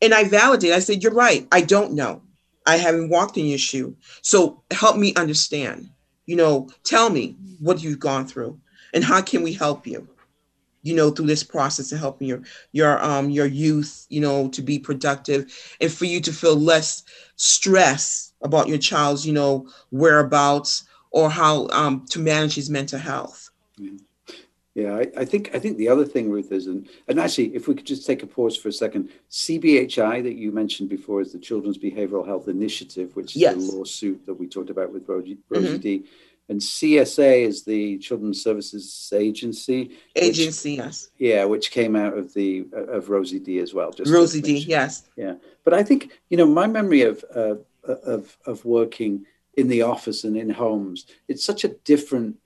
And 0.00 0.14
I 0.14 0.24
validate. 0.24 0.72
I 0.72 0.78
said, 0.80 1.02
"You're 1.02 1.12
right. 1.12 1.46
I 1.50 1.60
don't 1.62 1.94
know. 1.94 2.22
I 2.66 2.76
haven't 2.76 3.10
walked 3.10 3.36
in 3.38 3.46
your 3.46 3.58
shoe. 3.58 3.96
So 4.22 4.62
help 4.70 4.96
me 4.96 5.14
understand. 5.14 5.90
You 6.26 6.36
know, 6.36 6.68
tell 6.84 7.10
me 7.10 7.36
what 7.60 7.82
you've 7.82 8.00
gone 8.00 8.26
through, 8.26 8.58
and 8.92 9.04
how 9.04 9.22
can 9.22 9.42
we 9.42 9.52
help 9.52 9.86
you? 9.86 10.08
You 10.82 10.94
know, 10.94 11.10
through 11.10 11.26
this 11.26 11.42
process 11.42 11.92
of 11.92 11.98
helping 11.98 12.28
your 12.28 12.42
your 12.72 13.02
um 13.04 13.30
your 13.30 13.46
youth, 13.46 14.06
you 14.08 14.20
know, 14.20 14.48
to 14.50 14.62
be 14.62 14.78
productive, 14.78 15.52
and 15.80 15.92
for 15.92 16.04
you 16.06 16.20
to 16.20 16.32
feel 16.32 16.56
less 16.56 17.02
stress 17.36 18.32
about 18.42 18.68
your 18.68 18.78
child's, 18.78 19.26
you 19.26 19.32
know, 19.32 19.68
whereabouts 19.90 20.84
or 21.10 21.30
how 21.30 21.68
um 21.70 22.06
to 22.10 22.18
manage 22.20 22.54
his 22.54 22.70
mental 22.70 22.98
health." 23.00 23.45
Yeah, 24.76 24.94
I, 24.94 25.06
I 25.22 25.24
think 25.24 25.50
I 25.54 25.58
think 25.58 25.78
the 25.78 25.88
other 25.88 26.04
thing, 26.04 26.30
Ruth, 26.30 26.52
is 26.52 26.66
and 26.66 26.86
and 27.08 27.18
actually, 27.18 27.54
if 27.56 27.66
we 27.66 27.74
could 27.74 27.86
just 27.86 28.04
take 28.06 28.22
a 28.22 28.26
pause 28.26 28.58
for 28.58 28.68
a 28.68 28.72
second, 28.72 29.08
CBHI 29.30 30.22
that 30.22 30.34
you 30.34 30.52
mentioned 30.52 30.90
before 30.90 31.22
is 31.22 31.32
the 31.32 31.38
Children's 31.38 31.78
Behavioral 31.78 32.26
Health 32.26 32.46
Initiative, 32.46 33.16
which 33.16 33.30
is 33.34 33.40
Yes. 33.40 33.54
the 33.54 33.72
lawsuit 33.74 34.26
that 34.26 34.34
we 34.34 34.46
talked 34.46 34.68
about 34.68 34.92
with 34.92 35.08
Rosie, 35.08 35.38
Rosie 35.48 35.78
D, 35.78 36.04
and 36.50 36.60
CSA 36.60 37.42
is 37.46 37.64
the 37.64 37.96
Children's 37.98 38.42
Services 38.42 39.10
Agency, 39.16 39.92
which- 40.14 40.24
Agency, 40.24 40.72
yes. 40.74 41.08
yeah, 41.16 41.44
which 41.46 41.70
came 41.70 41.96
out 41.96 42.12
of 42.18 42.34
the 42.34 42.66
of 42.72 43.08
Rosie 43.08 43.40
D 43.40 43.60
as 43.60 43.72
well. 43.72 43.92
Just 43.92 44.12
Rosie 44.12 44.42
D, 44.42 44.58
yes. 44.58 45.04
Yeah, 45.16 45.36
but 45.64 45.72
I 45.72 45.82
think 45.82 46.10
you 46.28 46.36
know 46.36 46.44
my 46.46 46.66
memory 46.66 47.00
of 47.00 47.24
uh, 47.34 47.54
of 47.84 48.36
of 48.44 48.62
working 48.66 49.24
in 49.56 49.68
the 49.68 49.80
office 49.80 50.22
and 50.24 50.36
in 50.36 50.50
homes. 50.50 51.06
It's 51.28 51.42
such 51.42 51.64
a 51.64 51.68
different 51.68 52.36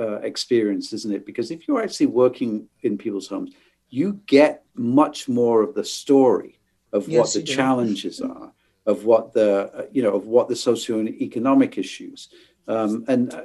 uh, 0.00 0.20
experience, 0.22 0.92
isn't 0.92 1.12
it? 1.12 1.26
Because 1.26 1.50
if 1.50 1.68
you're 1.68 1.82
actually 1.82 2.06
working 2.06 2.66
in 2.82 2.96
people's 2.96 3.28
homes, 3.28 3.52
you 3.90 4.20
get 4.26 4.64
much 4.74 5.28
more 5.28 5.62
of 5.62 5.74
the 5.74 5.84
story 5.84 6.58
of 6.92 7.06
what 7.08 7.32
the 7.32 7.40
you 7.40 7.46
do. 7.46 7.54
challenges 7.54 8.20
are, 8.20 8.52
of 8.86 9.04
what 9.04 9.32
the 9.32 9.70
uh, 9.74 9.86
you 9.92 10.02
know 10.02 10.14
of 10.14 10.26
what 10.26 10.48
the 10.48 10.54
socioeconomic 10.54 11.76
issues, 11.78 12.28
um, 12.66 13.04
and 13.08 13.34
uh, 13.34 13.42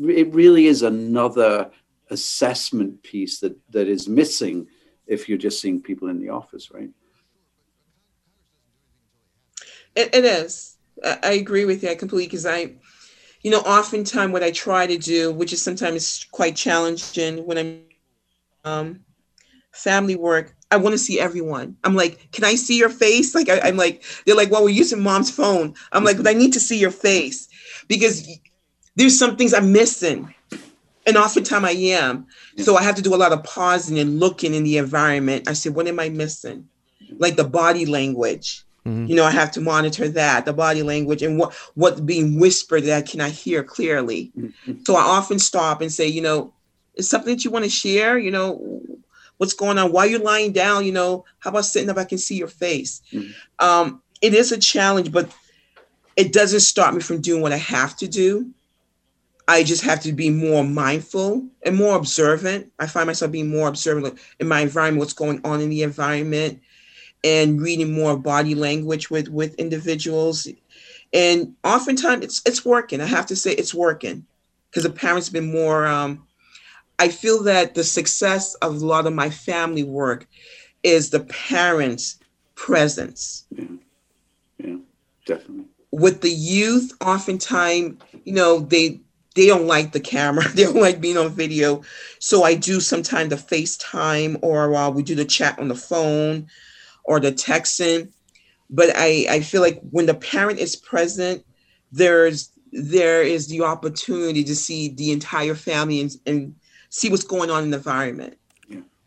it 0.00 0.32
really 0.32 0.66
is 0.66 0.82
another 0.82 1.70
assessment 2.10 3.02
piece 3.02 3.40
that 3.40 3.56
that 3.70 3.88
is 3.88 4.08
missing 4.08 4.66
if 5.06 5.28
you're 5.28 5.38
just 5.38 5.60
seeing 5.60 5.82
people 5.82 6.08
in 6.08 6.20
the 6.20 6.28
office, 6.28 6.70
right? 6.70 6.90
It, 9.96 10.14
it 10.14 10.24
is. 10.24 10.76
I, 11.02 11.18
I 11.22 11.32
agree 11.32 11.64
with 11.64 11.82
you. 11.82 11.90
I 11.90 11.94
completely 11.94 12.26
because 12.26 12.46
I, 12.46 12.76
you 13.42 13.50
know, 13.50 13.60
oftentimes 13.60 14.32
what 14.32 14.42
I 14.42 14.50
try 14.50 14.86
to 14.86 14.98
do, 14.98 15.32
which 15.32 15.52
is 15.52 15.62
sometimes 15.62 16.26
quite 16.32 16.56
challenging 16.56 17.46
when 17.46 17.58
I'm 17.58 17.82
um, 18.64 19.00
family 19.72 20.16
work, 20.16 20.54
I 20.70 20.76
want 20.76 20.92
to 20.92 20.98
see 20.98 21.18
everyone. 21.18 21.76
I'm 21.84 21.94
like, 21.94 22.30
can 22.32 22.44
I 22.44 22.54
see 22.56 22.78
your 22.78 22.90
face? 22.90 23.34
Like 23.34 23.48
I, 23.48 23.60
I'm 23.60 23.76
like, 23.76 24.04
they're 24.26 24.36
like, 24.36 24.50
well, 24.50 24.64
we're 24.64 24.70
using 24.70 25.02
mom's 25.02 25.30
phone. 25.30 25.74
I'm 25.92 26.04
like, 26.04 26.16
but 26.18 26.26
I 26.26 26.34
need 26.34 26.52
to 26.54 26.60
see 26.60 26.78
your 26.78 26.90
face 26.90 27.48
because 27.86 28.28
there's 28.96 29.18
some 29.18 29.36
things 29.36 29.54
I'm 29.54 29.72
missing. 29.72 30.34
And 31.06 31.16
oftentimes 31.16 31.64
I 31.64 31.70
am. 31.70 32.26
So 32.58 32.76
I 32.76 32.82
have 32.82 32.96
to 32.96 33.02
do 33.02 33.14
a 33.14 33.16
lot 33.16 33.32
of 33.32 33.42
pausing 33.44 33.98
and 33.98 34.20
looking 34.20 34.52
in 34.52 34.64
the 34.64 34.76
environment. 34.76 35.48
I 35.48 35.54
said, 35.54 35.74
what 35.74 35.86
am 35.86 35.98
I 35.98 36.10
missing? 36.10 36.68
Like 37.16 37.36
the 37.36 37.44
body 37.44 37.86
language. 37.86 38.62
Mhm. 38.86 39.08
You 39.08 39.16
know, 39.16 39.24
I 39.24 39.30
have 39.30 39.50
to 39.52 39.60
monitor 39.60 40.08
that, 40.08 40.44
the 40.44 40.52
body 40.52 40.82
language 40.82 41.22
and 41.22 41.38
what 41.38 41.54
what's 41.74 42.00
being 42.00 42.38
whispered 42.38 42.84
that 42.84 42.96
I 42.96 43.02
cannot 43.02 43.30
hear 43.30 43.62
clearly. 43.62 44.32
So 44.84 44.96
I 44.96 45.02
often 45.02 45.38
stop 45.38 45.80
and 45.80 45.92
say, 45.92 46.06
you 46.06 46.22
know, 46.22 46.52
is 46.94 47.08
something 47.08 47.34
that 47.34 47.44
you 47.44 47.50
want 47.50 47.64
to 47.64 47.70
share? 47.70 48.18
You 48.18 48.30
know, 48.30 48.82
what's 49.38 49.54
going 49.54 49.78
on? 49.78 49.92
Why 49.92 50.06
you're 50.06 50.20
lying 50.20 50.52
down? 50.52 50.84
You 50.84 50.92
know, 50.92 51.24
how 51.40 51.50
about 51.50 51.64
sitting 51.64 51.90
up? 51.90 51.98
I 51.98 52.04
can 52.04 52.18
see 52.18 52.36
your 52.36 52.48
face. 52.48 53.00
Mhm. 53.12 53.32
Um, 53.58 54.02
it 54.20 54.34
is 54.34 54.52
a 54.52 54.58
challenge, 54.58 55.12
but 55.12 55.30
it 56.16 56.32
doesn't 56.32 56.60
stop 56.60 56.94
me 56.94 57.00
from 57.00 57.20
doing 57.20 57.42
what 57.42 57.52
I 57.52 57.56
have 57.58 57.96
to 57.98 58.08
do. 58.08 58.50
I 59.46 59.62
just 59.62 59.82
have 59.82 60.00
to 60.00 60.12
be 60.12 60.28
more 60.28 60.62
mindful 60.62 61.46
and 61.62 61.74
more 61.76 61.96
observant. 61.96 62.70
I 62.78 62.86
find 62.86 63.06
myself 63.06 63.30
being 63.32 63.48
more 63.48 63.68
observant 63.68 64.18
in 64.38 64.46
my 64.48 64.60
environment, 64.60 64.98
what's 65.00 65.14
going 65.14 65.40
on 65.44 65.60
in 65.60 65.70
the 65.70 65.82
environment, 65.82 66.60
and 67.24 67.60
reading 67.60 67.92
more 67.92 68.16
body 68.16 68.54
language 68.54 69.10
with 69.10 69.28
with 69.28 69.54
individuals. 69.56 70.46
And 71.12 71.54
oftentimes 71.64 72.24
it's 72.24 72.42
it's 72.46 72.64
working. 72.64 73.00
I 73.00 73.06
have 73.06 73.26
to 73.26 73.36
say 73.36 73.52
it's 73.52 73.74
working 73.74 74.26
because 74.70 74.84
the 74.84 74.90
parents 74.90 75.28
been 75.28 75.50
more. 75.52 75.86
Um, 75.86 76.26
I 76.98 77.08
feel 77.08 77.42
that 77.44 77.74
the 77.74 77.84
success 77.84 78.54
of 78.56 78.76
a 78.82 78.86
lot 78.86 79.06
of 79.06 79.12
my 79.14 79.30
family 79.30 79.84
work 79.84 80.26
is 80.82 81.10
the 81.10 81.20
parents' 81.20 82.18
presence 82.54 83.46
Yeah, 83.50 83.66
yeah 84.58 84.76
definitely. 85.26 85.66
with 85.92 86.22
the 86.22 86.30
youth 86.30 86.92
oftentimes 87.00 87.98
you 88.24 88.32
know 88.32 88.60
they 88.60 89.00
they 89.34 89.46
don't 89.46 89.66
like 89.66 89.92
the 89.92 90.00
camera 90.00 90.46
they 90.54 90.64
don't 90.64 90.80
like 90.80 91.00
being 91.00 91.16
on 91.16 91.28
video 91.30 91.82
so 92.18 92.42
i 92.42 92.54
do 92.54 92.80
sometimes 92.80 93.30
the 93.30 93.36
facetime 93.36 94.38
or 94.42 94.74
uh, 94.74 94.90
we 94.90 95.02
do 95.04 95.14
the 95.14 95.24
chat 95.24 95.58
on 95.58 95.68
the 95.68 95.74
phone 95.76 96.46
or 97.08 97.18
the 97.18 97.32
Texan. 97.32 98.12
but 98.70 98.90
i 98.94 99.26
i 99.30 99.40
feel 99.40 99.62
like 99.62 99.80
when 99.90 100.06
the 100.06 100.14
parent 100.14 100.58
is 100.58 100.76
present 100.76 101.44
there's 101.90 102.52
there 102.70 103.22
is 103.22 103.48
the 103.48 103.62
opportunity 103.62 104.44
to 104.44 104.54
see 104.54 104.90
the 104.90 105.10
entire 105.10 105.54
family 105.54 106.00
and, 106.02 106.16
and 106.26 106.54
see 106.90 107.08
what's 107.08 107.24
going 107.24 107.50
on 107.50 107.64
in 107.64 107.70
the 107.70 107.78
environment 107.78 108.36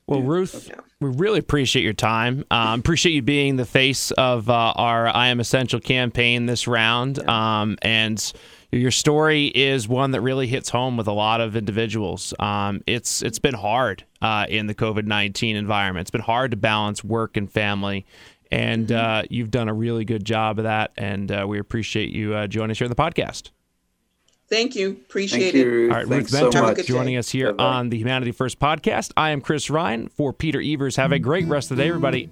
Well, 0.07 0.23
Ruth, 0.23 0.67
yeah. 0.67 0.81
we 0.99 1.09
really 1.09 1.39
appreciate 1.39 1.83
your 1.83 1.93
time. 1.93 2.43
Um, 2.51 2.79
appreciate 2.81 3.13
you 3.13 3.21
being 3.21 3.55
the 3.55 3.65
face 3.65 4.11
of 4.11 4.49
uh, 4.49 4.73
our 4.75 5.07
I 5.07 5.27
Am 5.27 5.39
Essential 5.39 5.79
campaign 5.79 6.47
this 6.47 6.67
round. 6.67 7.19
Um, 7.29 7.77
and 7.81 8.19
your 8.71 8.91
story 8.91 9.47
is 9.47 9.87
one 9.87 10.11
that 10.11 10.21
really 10.21 10.47
hits 10.47 10.69
home 10.69 10.97
with 10.97 11.07
a 11.07 11.11
lot 11.11 11.41
of 11.41 11.55
individuals. 11.55 12.33
Um, 12.39 12.81
it's 12.87 13.21
it's 13.21 13.39
been 13.39 13.53
hard 13.53 14.05
uh, 14.21 14.45
in 14.49 14.67
the 14.67 14.75
COVID 14.75 15.05
nineteen 15.05 15.55
environment. 15.55 16.03
It's 16.03 16.11
been 16.11 16.21
hard 16.21 16.51
to 16.51 16.57
balance 16.57 17.03
work 17.03 17.35
and 17.37 17.51
family, 17.51 18.05
and 18.51 18.87
mm-hmm. 18.87 19.05
uh, 19.05 19.23
you've 19.29 19.51
done 19.51 19.67
a 19.67 19.73
really 19.73 20.05
good 20.05 20.25
job 20.25 20.57
of 20.57 20.63
that. 20.63 20.91
And 20.97 21.31
uh, 21.31 21.45
we 21.47 21.59
appreciate 21.59 22.11
you 22.11 22.33
uh, 22.33 22.47
joining 22.47 22.71
us 22.71 22.77
here 22.79 22.85
on 22.85 22.89
the 22.89 22.95
podcast. 22.95 23.51
Thank 24.49 24.75
you. 24.75 24.91
Appreciate 24.91 25.53
Thank 25.53 25.55
you. 25.55 25.85
it. 25.85 25.91
All 25.91 25.97
right, 25.97 26.07
Ruth 26.07 26.33
Mentor 26.33 26.75
so 26.75 26.83
joining 26.83 27.15
us 27.15 27.29
here 27.29 27.53
Bye-bye. 27.53 27.63
on 27.63 27.89
the 27.89 27.97
Humanity 27.97 28.33
First 28.33 28.59
podcast. 28.59 29.13
I 29.15 29.29
am 29.29 29.39
Chris 29.39 29.69
Ryan 29.69 30.09
for 30.09 30.33
Peter 30.33 30.61
Evers. 30.61 30.97
Have 30.97 31.13
a 31.13 31.19
great 31.19 31.45
rest 31.45 31.71
of 31.71 31.77
the 31.77 31.83
day, 31.83 31.89
everybody. 31.89 32.29